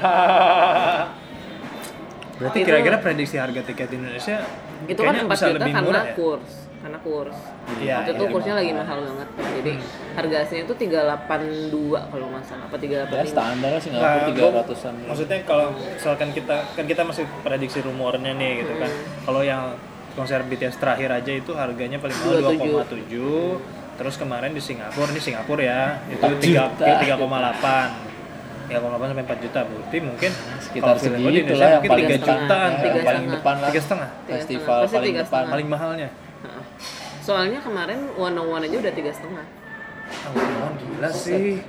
[2.37, 4.45] berarti kira-kira prediksi harga tiket di Indonesia
[4.85, 7.37] Itu kan kayaknya 4 bisa juta lebih karena murah ya kurs, karena kurs.
[7.77, 9.27] Iya, Waktu itu iya, kursnya lagi mahal banget.
[9.57, 9.71] Jadi
[10.13, 13.27] harga aslinya itu 382 kalau nggak salah, apa Ya 385.
[13.27, 14.93] standar lah Nah, Singapura tiga ratusan.
[15.03, 18.91] maksudnya kalau misalkan kita kan kita masih prediksi rumornya nih gitu kan
[19.23, 19.63] kalau yang
[20.13, 23.13] konser BTS terakhir aja itu harganya paling mahal 27.
[23.13, 23.61] 2,7
[23.97, 26.85] terus kemarin di Singapura ini Singapura ya itu 4 3 juta.
[27.03, 28.06] 3,8
[28.67, 31.91] 3,8 sampai 4 juta berarti mungkin Sekitar film gua di segitu Indonesia lah yang mungkin
[31.91, 32.27] paling 3 depan.
[32.27, 33.35] jutaan Ya, Tiga yang paling setengah.
[33.39, 33.69] depan lah.
[33.69, 34.77] tiga setengah Festival.
[34.77, 35.27] Pasti paling tiga depan.
[35.31, 35.51] setengah.
[35.51, 36.09] paling mahalnya.
[37.19, 39.45] Soalnya kemarin one on one aja udah tiga setengah.
[40.31, 41.59] oh, gila sih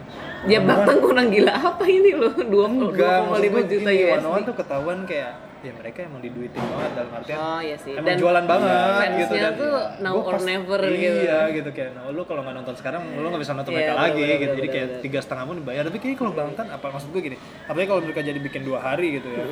[0.46, 2.30] Ya bahkan kurang gila apa ini loh?
[2.30, 3.90] Dua enggak koma lima juta
[4.22, 7.92] One tuh ketahuan kayak ya mereka emang diduitin banget dalam artian Oh iya sih.
[7.92, 11.18] emang jualan banget fansnya gitu dan tuh now or pas- never iya, gitu.
[11.20, 13.92] iya gitu kayak nah, lu kalau nggak nonton sekarang lu nggak bisa nonton Iya, mereka
[13.92, 16.66] bener, lagi bener, gitu bener, jadi kayak tiga setengah pun dibayar tapi kayaknya kalau Bangtan
[16.72, 17.36] apa maksud gue gini
[17.68, 19.44] apalagi kalau mereka jadi bikin dua hari gitu ya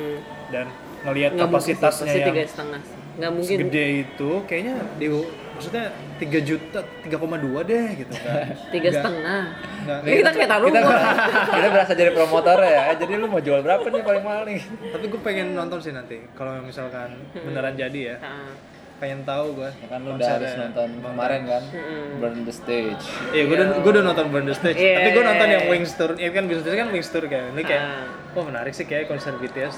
[0.49, 0.65] dan
[1.05, 2.81] ngelihat sih, kapasitasnya yang tiga setengah.
[3.17, 3.57] Nggak mungkin.
[3.61, 5.07] segede itu kayaknya di
[5.57, 7.17] maksudnya 3 juta 3,2
[7.63, 9.41] deh gitu kan Tiga setengah.
[9.99, 10.79] Kita kayak taruh Kita,
[11.55, 12.93] kita berasa jadi promotor ya.
[12.93, 14.61] Jadi lu mau jual berapa nih paling mahal nih?
[14.87, 18.53] tapi gue pengen nonton sih nanti kalau misalkan beneran jadi ya Nah,
[18.97, 21.63] pengen tahu gue Ya kan lu udah harus nonton kemarin kan.
[22.17, 23.03] Burn the stage.
[23.29, 24.73] Iya, gue udah gue udah nonton Burn the Stage.
[24.75, 24.95] Iya.
[24.95, 26.11] Tapi gue nonton yang Wings Tour.
[26.13, 28.33] Ini kan Wings Tour kan Wings Tour kayak ini kayak, Ah.
[28.33, 29.77] oh menarik sih kayak konser BTS.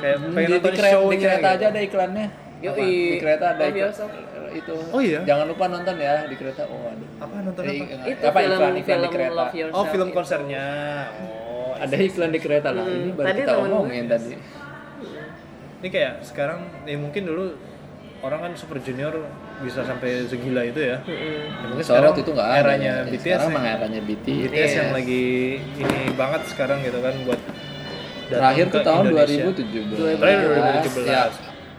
[0.00, 2.26] Kayak Di, pengen nonton kereta, show di kereta aja ada iklannya.
[2.56, 2.72] Yoi.
[2.72, 2.80] Apa?
[2.80, 4.08] Di kereta ada Live iklan.
[4.48, 4.74] Itu.
[4.88, 5.20] Oh iya?
[5.22, 6.62] Jangan lupa nonton ya di kereta.
[6.64, 7.08] Oh aduh.
[7.18, 8.06] Apa nonton Eh, apa?
[8.06, 9.34] itu apa film iklan iklan film di kereta?
[9.34, 9.76] Love Yourself.
[9.76, 10.64] Oh film konsernya.
[11.18, 12.84] Oh, Ada iklan di kereta lah.
[12.84, 14.32] Ini baru Tadi kita gue- omongin tadi.
[15.76, 17.52] ini kayak sekarang ya mungkin dulu
[18.18, 19.12] orang kan Super Junior
[19.58, 20.96] bisa sampai segila itu ya.
[21.00, 22.58] Ya, mungkin waktu itu nggak ada.
[22.58, 23.04] eranya ya.
[23.06, 23.20] BTS.
[23.22, 23.52] Sekarang ya.
[23.52, 24.42] emang eranya BTS.
[24.46, 25.24] BTS yang lagi
[25.76, 27.40] ini banget sekarang gitu kan buat
[28.26, 29.42] Terakhir ke tuh tahun Indonesia.
[29.46, 30.18] 2017.
[30.18, 31.06] Terakhir 2017.
[31.06, 31.22] Ya,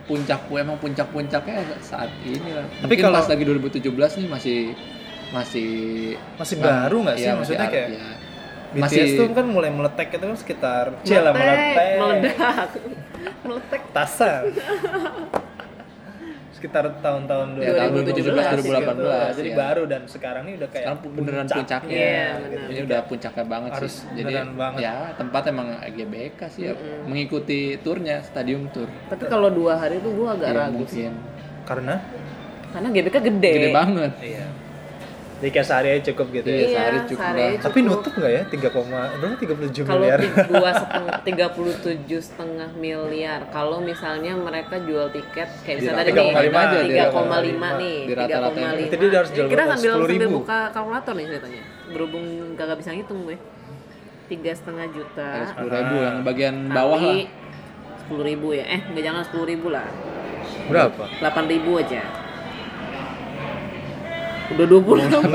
[0.08, 2.64] puncak emang puncak-puncaknya saat ini lah.
[2.64, 3.84] Tapi Mungkin kalau- pas lagi 2017
[4.18, 4.60] nih masih
[5.30, 5.70] masih
[6.36, 7.24] Masih baru nggak sih?
[7.24, 8.08] Iya, masih Maksudnya ar- kayak ya.
[8.68, 11.96] BTS masih tuh kan mulai meletek itu kan sekitar Cila Meletek, meletek.
[11.98, 12.70] meledak.
[13.48, 13.82] Meletek.
[13.92, 14.44] tasan
[16.58, 19.56] sekitar tahun-tahun Ya, tahun 2017, 2018, jadi ya.
[19.56, 21.58] baru dan sekarang ini udah kayak sekarang beneran puncak.
[21.58, 21.94] puncaknya.
[21.96, 22.68] Iya, bener.
[22.68, 24.08] Ini udah puncaknya banget Harus sih.
[24.16, 24.80] Jadi banget.
[24.82, 28.90] ya tempat emang GBK sih ya mengikuti turnya stadium tour.
[29.08, 31.06] Tapi kalau dua hari tuh gue agak Ya, ragu sih.
[31.06, 31.14] mungkin
[31.64, 31.96] karena
[32.68, 33.52] Karena GBK gede.
[33.54, 34.12] gede banget.
[34.20, 34.46] iya
[35.38, 36.58] Jadi kayak sehari aja cukup gitu ya.
[36.58, 37.48] Iya, sehari cukup sehari lah.
[37.48, 37.90] aja Tapi cukup.
[37.94, 38.44] nutup nggak ya?
[38.44, 38.58] 3,
[39.14, 40.20] berapa 37 kalau miliar?
[40.20, 46.00] ti- dua setengah tiga puluh tujuh setengah miliar kalau misalnya mereka jual tiket kayak misalnya
[46.00, 48.90] tadi nih 3,5 aja, tiga koma 3,5 lima nih Di tiga rata-rata koma yang- lima
[48.90, 50.30] Jadi dia harus jual kita sambil sambil 10.000?
[50.34, 53.38] buka kalkulator nih ceritanya berhubung kagak bisa ngitung gue
[54.28, 57.18] tiga setengah juta sepuluh ribu yang bagian bawah lah
[57.98, 59.86] sepuluh ribu ya eh nggak jangan sepuluh ribu lah
[60.68, 61.04] Berapa?
[61.16, 62.02] delapan ribu aja
[64.48, 65.12] udah dua puluh m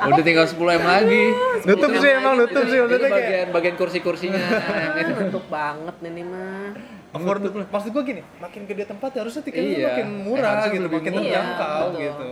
[0.00, 1.24] udah tinggal 10 m lagi
[1.64, 4.40] Nutup sih emang nutup sih maksudnya kayak bagian bagian kursi-kursinya
[5.00, 6.72] itu untuk banget nih mah
[7.10, 7.66] affordable.
[7.66, 9.86] Maksud gua gini, makin gede tempat harusnya tiketnya Iya.
[9.90, 12.02] makin murah Harusnya gitu, makin terjangkau betul.
[12.06, 12.28] gitu.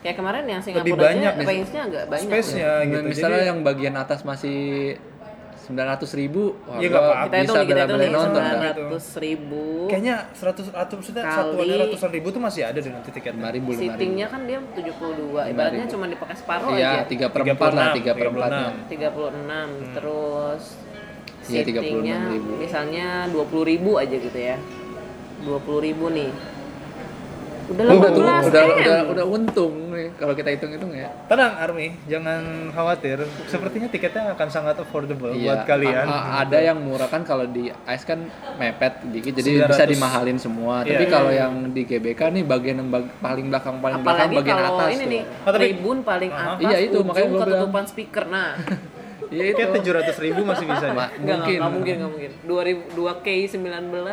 [0.00, 3.04] kayak kemarin yang Singapura Lebih banyak, aja range-nya agak banyak Space-nya gitu.
[3.10, 4.60] misalnya Jadi yang bagian atas masih
[5.62, 5.76] 900
[6.16, 7.24] ribu wah, Iya, gua nggak apa-apa.
[7.26, 9.62] kita bisa bela-belain nih nonton sembilan dah ratus ribu.
[9.86, 13.42] Kayaknya 100 atau maksudnya satuannya ratusan ribu tuh masih ada deh nanti tiketnya.
[13.42, 13.92] 5 ribu 5 ribu.
[13.92, 17.06] Seatingnya kan dia 72 ibaratnya cuma dipakai separuh iya aja.
[17.06, 20.64] 3 per 4 lah 3 per 4 nya 36 terus
[21.50, 22.60] Iya, seatingnya 36.000.
[22.60, 24.56] misalnya 20 ribu aja gitu ya.
[25.40, 26.30] 20 ribu nih
[27.70, 28.70] udah udah tuh 18 udah M.
[28.76, 33.18] udah udah untung nih kalau kita hitung-hitung ya Tenang Army, jangan khawatir.
[33.46, 36.02] Sepertinya tiketnya akan sangat affordable Iya, buat kalian.
[36.02, 39.86] a- a- ada yang murah kan kalau di ice kan mepet dikit jadi bisa 900.
[39.88, 40.82] dimahalin semua.
[40.82, 41.12] Iya, Tapi iya.
[41.12, 44.70] kalau yang di GBK nih bagian yang bag- paling belakang paling belakang apalagi bagian kalau
[44.76, 45.08] atas ini tuh.
[45.08, 47.50] nih Oh, tapi- tribun paling atas Iya, itu, ujung makanya gua bilang.
[47.54, 48.50] ketutupan speaker nah
[49.30, 49.62] Iya itu.
[49.62, 49.70] Kayak
[50.10, 50.90] 700 ribu masih bisa deh.
[50.90, 51.54] Ma- Enggak, mungkin.
[51.56, 52.30] enggak mungkin, enggak mungkin.
[52.42, 53.62] 2000 2K19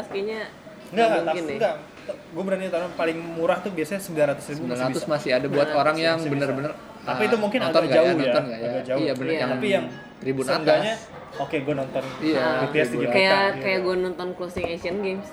[0.05, 0.39] kayaknya
[0.87, 1.57] Enggak, mungkin tapi deh.
[1.57, 1.75] enggak.
[2.07, 5.07] Gue berani taruh paling murah tuh biasanya 900 ribu masih 900 bisa.
[5.07, 8.15] masih ada buat orang yang bener-bener Tapi ah, itu mungkin nonton agak nggak jauh ya,
[8.19, 8.99] nonton nggak agak jauh.
[8.99, 9.39] Iya bener Iya.
[9.39, 9.85] yang Tapi yang
[10.17, 11.39] tribun seenggaknya, atas.
[11.39, 15.27] oke gue nonton Iya, BTS di kayak kayak gue nonton closing Asian Games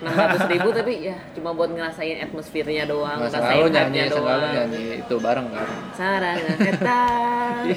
[0.00, 4.24] 600 ribu tapi ya cuma buat ngerasain atmosfernya doang Nggak ngerasain selalu nyanyi, hype-nya selalu
[4.40, 5.68] doang nyanyi itu bareng kan.
[5.92, 7.02] sarang kata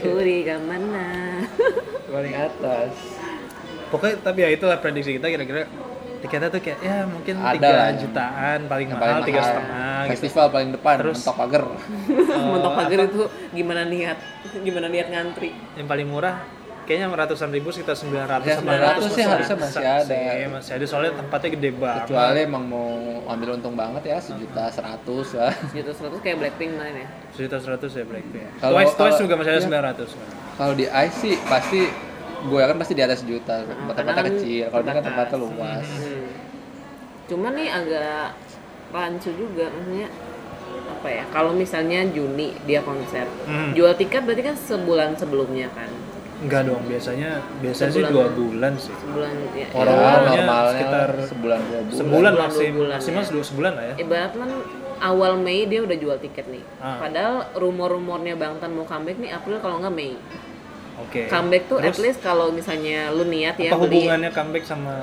[0.10, 1.08] uri mana
[2.08, 2.94] Paling atas.
[3.90, 5.66] Pokoknya tapi ya itulah prediksi kita kira-kira
[6.24, 7.90] tiketnya tuh kayak ya mungkin Ada 3 lah.
[8.00, 9.50] jutaan paling Yang mahal paling tiga mahal.
[9.52, 10.12] setengah gitu.
[10.16, 11.64] Festival paling depan, Terus- mentok pagar.
[12.54, 14.18] mentok pagar itu gimana niat
[14.56, 16.36] gimana niat ngantri Yang paling murah
[16.84, 20.04] kayaknya ratusan ribu sekitar 900 Ya, 900 sih masih harusnya masih ada.
[20.04, 22.02] sih, masih ada soalnya tempatnya gede banget.
[22.06, 22.88] Kecuali emang mau
[23.26, 25.56] ambil untung banget ya sejuta seratus lah.
[25.72, 28.48] sejuta seratus kayak Blackpink kemarin ya Sejuta 100 ya Blackpink.
[28.60, 29.92] Kalau- Twice, Twice juga masih ada iya.
[29.96, 30.12] 900.
[30.54, 31.82] Kalau di ice sih pasti
[32.44, 33.64] gue kan pasti di atas juta.
[33.64, 34.64] Tempat-tempatnya karena kecil.
[34.68, 35.86] Kalau ini kan tempatnya luas.
[35.86, 36.26] Hmm.
[37.26, 38.26] Cuman nih agak
[38.90, 40.08] rancu juga maksudnya
[40.90, 41.24] apa ya?
[41.30, 43.72] Kalau misalnya Juni dia konser, Hmm.
[43.72, 45.90] jual tiket berarti kan sebulan sebelumnya kan?
[46.40, 48.12] Enggak dong, biasanya biasanya sih Sebulan.
[48.12, 48.92] dua bulan sih.
[48.94, 49.68] Sebulan ya.
[49.72, 51.94] Orang- Ya, Normalnya normalnya sekitar sebulan dua bulan.
[51.94, 53.32] Sebulan Sebulan, maksim, dua bulan, maksimal ya.
[53.32, 53.94] dua sebulan lah ya.
[53.98, 54.50] Ibarat kan
[55.02, 56.64] awal Mei dia udah jual tiket nih.
[56.78, 57.00] Ah.
[57.00, 60.20] Padahal rumor-rumornya Bangtan mau comeback nih April kalau nggak Mei.
[60.96, 61.26] Oke.
[61.26, 64.96] Comeback tuh Terus, at least kalau misalnya lu niat ya apa beli hubungannya comeback sama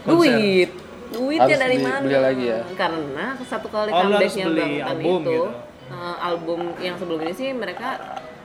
[0.00, 0.14] konser?
[0.30, 0.70] duit.
[1.08, 2.00] Duitnya Harus dari beli- mana?
[2.00, 2.60] beli lagi ya?
[2.72, 5.44] Karena satu kali Oh, comebacknya beli album itu, gitu.
[5.90, 7.88] eh, album yang sebelum ini sih mereka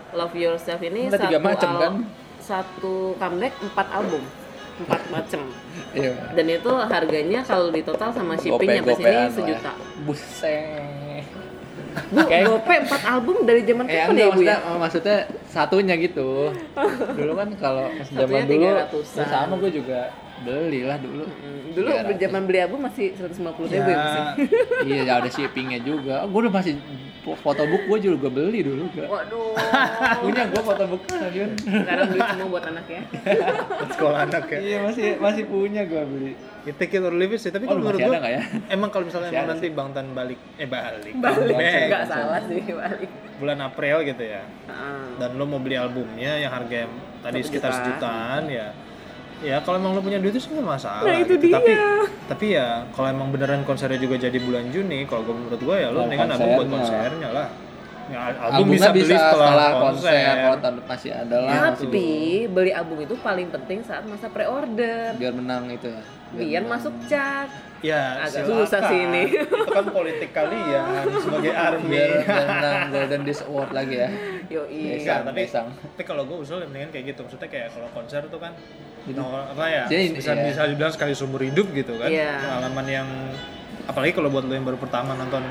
[0.10, 1.94] Love Yourself ini tiga satu macam, al- kan?
[2.40, 4.24] satu comeback empat album,
[4.80, 5.42] empat macem.
[5.94, 6.12] Iya.
[6.34, 9.32] Dan itu harganya kalau di total sama shipping sampai sini Gope-gopean lah.
[9.32, 9.72] sejuta.
[10.04, 10.87] Buset.
[12.08, 14.56] Bu, gope empat album dari zaman Eh, kapan ya enggak, bu ya?
[14.56, 16.30] maksudnya, maksudnya satunya gitu.
[17.14, 19.16] Dulu kan kalau pas zaman dulu, 300-an.
[19.16, 20.00] ya sama gue juga
[20.38, 21.26] beli lah dulu.
[21.26, 22.14] Hmm, Dulu 300.
[22.20, 23.34] zaman beli album masih 150
[23.68, 24.22] ribu ya, masih.
[24.88, 26.22] iya, ya ada shippingnya juga.
[26.22, 26.74] Oh, gue udah masih
[27.36, 29.10] fotobook gue juga beli dulu gak.
[29.10, 29.52] Waduh.
[30.24, 31.50] Punya gue fotobook stadion.
[31.58, 33.02] Sekarang duit semua buat anak ya.
[33.82, 34.60] Buat sekolah anak ya.
[34.60, 36.32] iya masih masih punya gue beli.
[36.68, 38.42] Ya, take it or leave it sih, tapi Oh, kalau menurut gua ada nggak ya?
[38.70, 41.14] emang kalau misalnya Masih emang nanti Bangtan balik eh balik.
[41.16, 41.56] Balik.
[41.56, 41.84] Balik.
[41.88, 43.10] Enggak salah sih balik.
[43.38, 44.44] Bulan April gitu ya.
[44.68, 45.08] Ah.
[45.16, 47.80] Dan lo mau beli albumnya yang harga yang tadi Satu sekitar juta.
[47.80, 48.68] sejutaan ya.
[49.40, 51.06] Ya kalau emang lo punya duit itu sih nggak masalah.
[51.06, 51.46] Nah, itu gitu.
[51.46, 51.56] dia.
[51.56, 51.72] Tapi
[52.28, 55.88] tapi ya kalau emang beneran konsernya juga jadi bulan Juni, kalau gua menurut gua ya
[55.88, 57.48] lo Oh, mendingan album buat konsernya lah.
[58.08, 60.16] Ya, album Albumnya bisa beli setelah, konser.
[60.16, 61.54] kalau tahun depan masih ada lah.
[61.76, 62.08] Tapi
[62.48, 65.12] beli album itu paling penting saat masa pre-order.
[65.20, 65.92] biar menang itu.
[65.92, 66.02] ya.
[66.32, 67.52] Biar masuk cat.
[67.86, 68.58] Ya, Agak silakan.
[68.66, 69.24] susah sih ini.
[69.38, 70.82] Itu kan politik kalian
[71.22, 71.94] sebagai army.
[71.94, 74.10] biar, biar menang Golden Disc Award lagi ya.
[74.10, 75.68] Enggak, Besang, tapi besang.
[75.78, 77.20] tapi kalau gue usul ya mendingan kayak gitu.
[77.28, 78.56] Maksudnya kayak kalau konser tuh kan
[79.14, 79.84] no, apa ya?
[79.86, 80.44] Jadi, bisa iya.
[80.50, 82.10] bisa dibilang sekali seumur hidup gitu kan.
[82.10, 82.34] Iya.
[82.42, 83.08] Pengalaman yang
[83.88, 85.42] apalagi kalau buat lo yang baru pertama nonton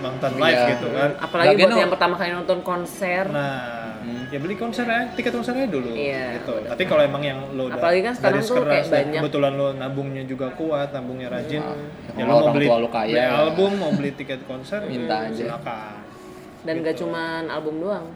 [0.00, 0.70] nonton live Iya.
[0.72, 1.10] gitu kan.
[1.20, 3.24] Apalagi Lagian buat no- yang pertama kali nonton konser.
[3.28, 4.26] Nah, Hmm.
[4.26, 6.58] ya beli konser ya, tiket konsernya dulu Iya, gitu.
[6.66, 9.68] Tapi kalau emang yang lo udah Apalagi kan sekarang tuh kayak keras banyak- kebetulan lo
[9.72, 11.62] nabungnya juga kuat, nabungnya rajin.
[11.62, 12.18] Hmm.
[12.18, 13.30] Ya lo mau beli, lo kaya, beli ya.
[13.38, 15.36] album, mau beli tiket konser, Minta aja.
[15.36, 15.94] silakan.
[16.62, 18.06] dan gak cuman album doang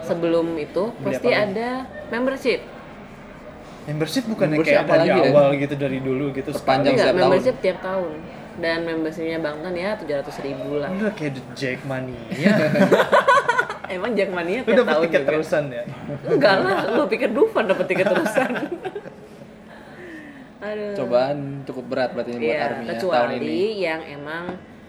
[0.00, 1.50] sebelum itu Beli pasti apa lagi?
[1.50, 1.70] ada
[2.08, 2.60] membership
[3.82, 5.30] Membership bukannya Membership kayak apa dari lagi ya?
[5.32, 7.18] awal gitu dari dulu gitu nggak, setiap tahun.
[7.18, 8.10] membership tiap tahun
[8.54, 12.20] dan membershipnya Bangtan ya 700 ribu lah Lu udah kayak The Jackmania.
[13.90, 15.82] emang Jackmania Lu tiap dapet tahun tiket juga terusan ya?
[16.26, 18.50] enggak lah lu pikir Dufan dapet tiket terusan
[20.62, 23.56] aduh Cobaan cukup berat berarti ini buat Iya, Army ya tahun kecuali ini.
[23.80, 24.44] yang emang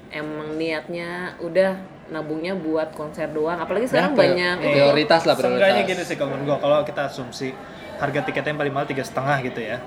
[0.09, 1.71] emang niatnya udah
[2.05, 5.89] nabungnya buat konser doang apalagi sekarang Ya, prior- banyak prioritas lah Seenggaknya prioritas.
[5.89, 7.49] gini sih kalau gua kalau kita asumsi
[7.95, 9.77] harga tiketnya yang paling mahal tiga setengah gitu ya.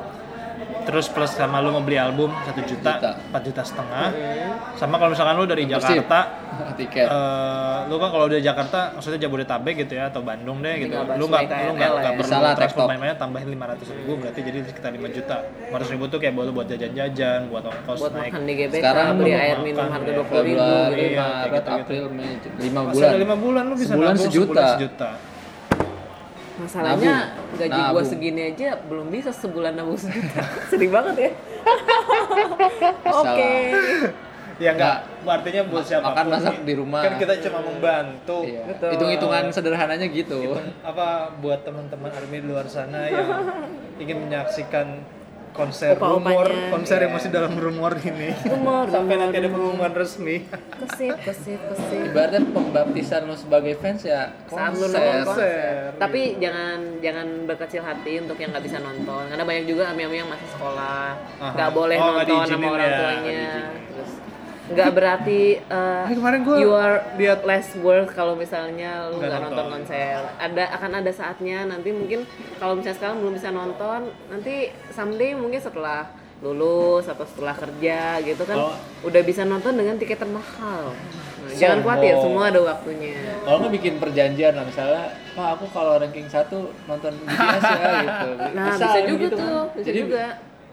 [0.86, 3.10] Terus plus sama lu mau beli album satu juta, Juta.
[3.20, 4.06] empat juta setengah.
[4.72, 5.98] Sama kalau misalkan lu dari Membership.
[5.98, 6.20] Jakarta,
[6.78, 7.06] tiket.
[7.06, 10.94] eh, lu kan kalau dari Jakarta, maksudnya Jabodetabek gitu ya atau Bandung deh gitu.
[10.94, 12.18] Tinggal Lu nggak lu nggak nggak ya.
[12.22, 15.36] perlu track main-mainnya tambahin lima ratus ribu berarti jadi sekitar 5 juta.
[15.68, 18.30] 500 ribu tuh kayak buat lu buat jajan-jajan, buat ongkos buat naik.
[18.30, 21.02] makan di GBK Sekarang beli air makan, minum harga dua puluh ribu gitu.
[21.02, 21.70] Iya, Maret, gitu-gitu.
[21.82, 22.30] April, Mei,
[22.62, 23.08] lima Masih bulan.
[23.08, 24.46] ada lima bulan lu bisa Sebulan nabung sejuta.
[24.46, 25.10] sebulan sejuta.
[26.56, 28.06] Masalahnya gaji gua Nabung.
[28.08, 30.42] segini aja belum bisa sebulan nabung sejuta
[30.72, 31.30] sedih banget ya
[33.20, 33.52] oke
[34.56, 37.04] Ya enggak, artinya buat siapa makan masak di rumah.
[37.04, 38.40] Kan kita cuma membantu.
[38.40, 38.64] Iya.
[38.72, 38.88] Betul.
[38.96, 40.56] Hitung-hitungan sederhananya gitu.
[40.80, 43.28] Apa buat teman-teman army di luar sana yang
[44.00, 45.04] ingin menyaksikan
[45.56, 46.36] konser Opa-opanya.
[46.36, 48.28] rumor, konser yang masih dalam rumor ini.
[48.44, 50.36] Rumor, Sampai rumor, nanti ada pengumuman resmi.
[50.78, 54.92] kesip kesip kesip Ibaratnya pembaptisan lo sebagai fans ya saat lu konser.
[54.92, 55.24] konser.
[55.24, 60.16] Konser, Tapi jangan jangan berkecil hati untuk yang nggak bisa nonton karena banyak juga ami-ami
[60.18, 61.08] yang masih sekolah
[61.48, 63.46] nggak boleh Oh, nonton sama orang ya, tuanya.
[63.88, 64.05] Terus
[64.66, 69.52] nggak berarti uh, kemarin gua you are lihat less worth kalau misalnya lu Nggak nonton.
[69.52, 69.66] nonton.
[69.72, 70.18] konser.
[70.36, 72.26] Ada akan ada saatnya nanti mungkin
[72.56, 74.54] kalau misalnya sekarang belum bisa nonton, nanti
[74.90, 78.76] someday mungkin setelah lulus atau setelah kerja gitu kan Oh.
[79.02, 80.92] udah bisa nonton dengan tiket termahal.
[80.92, 83.16] Nah, jangan khawatir, semua ada waktunya.
[83.40, 88.28] Kalau nggak bikin perjanjian lah misalnya, Pak aku kalau ranking satu nonton BTS ya gitu.
[88.52, 89.76] Nah, bisa juga gitu tuh, kan.
[89.78, 90.24] bisa Jadi, juga.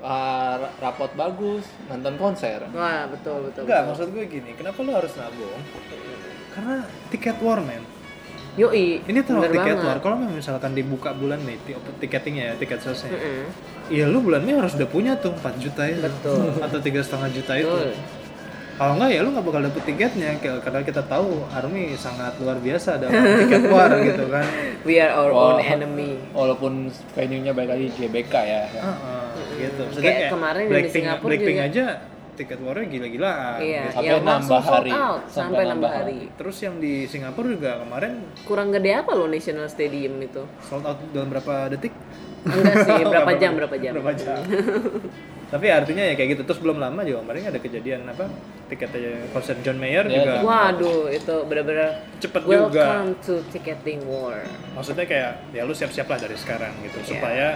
[0.03, 2.59] Ra- rapot bagus, nonton konser.
[2.69, 3.63] Wah, betul betul.
[3.63, 3.89] Enggak, betul.
[3.89, 5.61] maksud gue gini, kenapa lu harus nabung?
[6.51, 6.75] Karena
[7.07, 7.81] tiket war, men.
[8.53, 9.01] Yoi.
[9.01, 9.87] Ini terlalu bener tiket banget.
[9.87, 9.97] war.
[9.97, 13.09] Kalau memang misalkan dibuka bulan nih, ti- tiketingnya ya, tiket sosnya.
[13.09, 13.49] Mm-mm.
[13.89, 16.55] Iya lu bulan ini harus udah punya tuh 4 juta itu Betul.
[16.61, 17.67] atau tiga setengah juta itu.
[17.67, 17.91] Betul.
[18.73, 22.57] Kalau enggak ya lu nggak bakal dapet tiketnya Kayak- karena kita tahu Army sangat luar
[22.57, 24.45] biasa dalam tiket war gitu kan.
[24.81, 26.17] We are our own enemy.
[26.31, 28.63] Walaupun venue-nya balik lagi GBK ya.
[28.67, 29.25] Heeh,
[29.59, 29.81] gitu.
[29.83, 31.69] Maksudnya Kayak kayak kemarin yang di Singapura Blackpink juga.
[31.69, 31.86] aja
[32.33, 33.59] tiket warnya gila-gilaan.
[33.62, 33.93] Iya, gitu.
[33.93, 34.91] Sampai yang nambah hari.
[34.91, 36.19] out Sampai sampai nambah nambah hari.
[36.33, 40.41] Terus yang di Singapura juga kemarin Kurang gede apa lo National Stadium itu?
[40.59, 41.93] sold out dalam berapa detik?
[42.41, 43.93] Enggak sih, berapa jam, berapa jam.
[43.93, 44.38] Berapa jam?
[45.53, 46.41] Tapi artinya ya kayak gitu.
[46.43, 48.25] Terus belum lama juga kemarin ada kejadian apa?
[48.65, 52.57] Tiketnya konser John Mayer Iya, juga Waduh, itu benar-benar cepet juga.
[52.73, 54.41] welcome to ticketing war.
[54.73, 57.05] Maksudnya kayak ya lu siap-siap lah dari sekarang gitu Iya.
[57.05, 57.47] supaya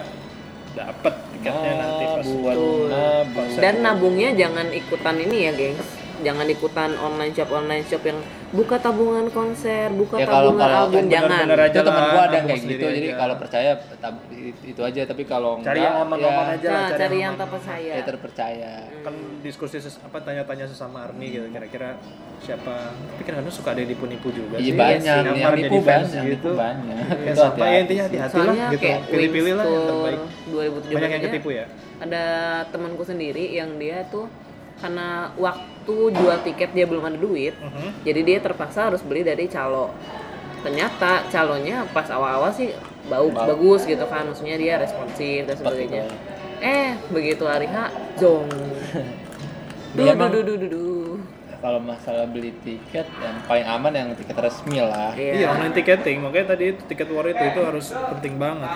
[0.77, 3.49] dapet tiketnya nanti pas nabung.
[3.57, 5.89] Dan nabungnya jangan ikutan ini ya, gengs.
[6.19, 10.77] Jangan ikutan online shop online shop yang buka tabungan konser, buka Ya, kalau- tabungan kalau
[10.81, 11.45] album, yang jangan.
[11.51, 13.17] aja itu teman gua ada kayak gitu jadi aja.
[13.17, 14.23] kalau percaya tab-
[14.63, 15.01] itu aja.
[15.03, 17.41] Tapi kalau Cari enggak, yang aman-aman ya, aja lah, Nah, cari cari yang yang aman.
[17.43, 17.91] terpercaya.
[17.91, 18.71] ya terpercaya.
[19.01, 21.99] Kan diskusi ses- apa tanya-tanya sesama Army gitu kira-kira
[22.39, 22.75] siapa.
[22.95, 24.73] Tapi kadang-kadang suka ada yang nipu-nipu juga iya sih.
[24.73, 26.49] banyak Nyamar yang jadi nipu banyak gitu.
[26.53, 26.95] banyak.
[26.97, 28.81] Ya, itu sampai ya, intinya hati-hati lah Soalnya gitu.
[28.81, 30.19] kayak pilih-pilih lah yang terbaik.
[30.19, 31.65] Tour 2017 banyak yang aja, ketipu ya?
[31.97, 32.23] ada
[32.69, 34.25] temanku sendiri yang dia tuh
[34.77, 38.03] karena waktu jual tiket dia belum ada duit Mhm.
[38.03, 39.89] jadi dia terpaksa harus beli dari calo
[40.57, 42.73] ternyata calonnya pas awal-awal sih
[43.05, 43.47] bau Bau.
[43.47, 46.03] bagus gitu kan maksudnya dia responsif dan sebagainya
[46.59, 47.77] eh begitu hari H
[48.17, 48.49] zong
[49.95, 50.96] duh, duh, duh, duh, duh, duh.
[51.57, 55.11] Kalau masalah beli tiket yang paling aman yang tiket resmi lah.
[55.11, 55.31] Iya.
[55.35, 56.17] iya online ticketing.
[56.21, 58.71] Makanya tadi itu tiket war itu itu harus penting banget.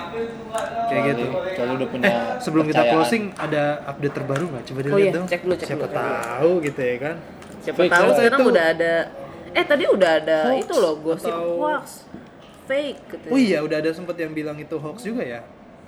[0.86, 1.24] Kayak gitu.
[1.54, 2.94] kalau udah punya eh sebelum kita kepercayaan.
[2.98, 4.62] closing ada update terbaru nggak?
[4.64, 5.26] Coba dilihat Oh iya, dong.
[5.26, 7.16] cek dulu, cek siapa dulu, tahu gitu ya kan?
[7.62, 8.92] Siapa Fake tahu sekarang Itu- udah ada
[9.52, 11.84] eh tadi udah ada Hoax itu loh gosip atau- hoax.
[12.62, 15.40] Fake gitu oh iya udah ada sempet yang bilang itu hoax juga ya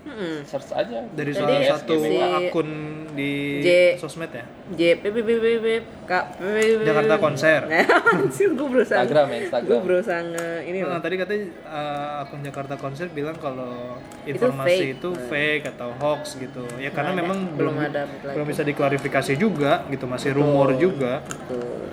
[0.05, 0.45] Mm-mm.
[0.45, 2.69] search aja dari Tadi salah satu si akun
[3.17, 5.67] di J- sosmed ya J P P P P P
[6.05, 7.61] K P P P P Jakarta Konser.
[8.13, 9.69] Anjir, gue berusaha Instagram ya, Instagram.
[9.73, 13.97] gue berusaha nge ini Nah, tadi katanya uh, akun Jakarta Konser bilang kalau
[14.29, 14.93] Itu informasi fake.
[15.01, 16.69] itu fake atau hoax gitu.
[16.77, 21.25] Ya karena ada, memang belum belum ada belum bisa diklarifikasi juga gitu, masih rumor juga.
[21.25, 21.89] Betul.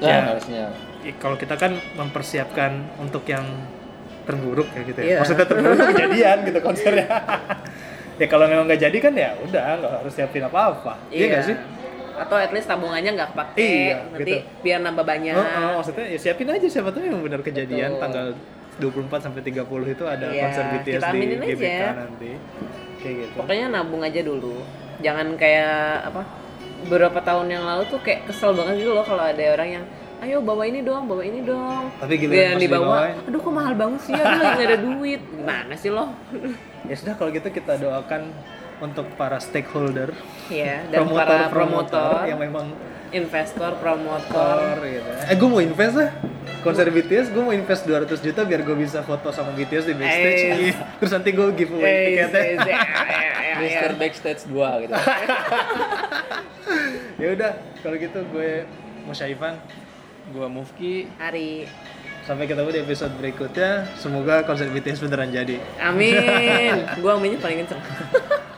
[0.00, 0.20] ya, Ya.
[0.32, 0.64] harusnya
[1.04, 3.44] Ya, kalau kita kan mempersiapkan untuk yang
[4.26, 5.06] terburuk ya gitu ya.
[5.06, 5.16] Iya.
[5.22, 7.06] Maksudnya terburuk tuh kejadian gitu konsernya.
[8.20, 10.92] ya kalau memang nggak jadi kan ya udah nggak harus siapin apa-apa.
[11.08, 11.56] Iya nggak sih?
[12.16, 14.36] atau at least tabungannya nggak kepake Iya, nanti gitu.
[14.64, 18.02] biar nambah banyak Oh, oh, maksudnya ya siapin aja siapa tahu yang benar kejadian Betul.
[18.02, 18.26] tanggal
[18.80, 21.92] 24 sampai 30 itu ada Iya, konser BTS kita di GBK aja.
[21.92, 22.30] nanti.
[22.96, 23.34] Kayak gitu.
[23.36, 24.56] pokoknya nabung aja dulu
[25.04, 26.24] jangan kayak apa
[26.88, 29.84] beberapa tahun yang lalu tuh kayak kesel banget gitu loh kalau ada orang yang
[30.18, 33.16] ayo bawa ini dong bawa ini dong Tapi giliran yang dibawa dibawain.
[33.26, 36.04] aduh kok mahal banget sih ya gue lagi gak ada duit gimana sih lo
[36.88, 38.30] Ya sudah kalau gitu kita doakan
[38.78, 40.14] untuk para stakeholder,
[40.46, 42.70] ya dan para promotor yang memang
[43.08, 45.10] investor promotor gitu.
[45.26, 46.14] Eh gue mau invest lah
[46.60, 50.38] konser BTS gue mau invest 200 juta biar gue bisa foto sama BTS di backstage
[50.38, 50.50] Eh.
[50.64, 50.76] Iya.
[51.00, 53.90] terus nanti gue giveaway Eh, tiketnya eh, eh, eh, eh, Mister.
[53.96, 54.94] Backstage 2 gitu.
[57.16, 57.50] ya udah
[57.80, 58.50] kalau gitu gue
[59.02, 59.58] Musyaifan
[60.34, 61.06] Gua Mufki.
[61.20, 61.68] Hari
[62.26, 66.82] sampai ketemu di episode berikutnya semoga konser BTS beneran jadi Amin.
[67.02, 67.78] Gua aminnya paling kenceng.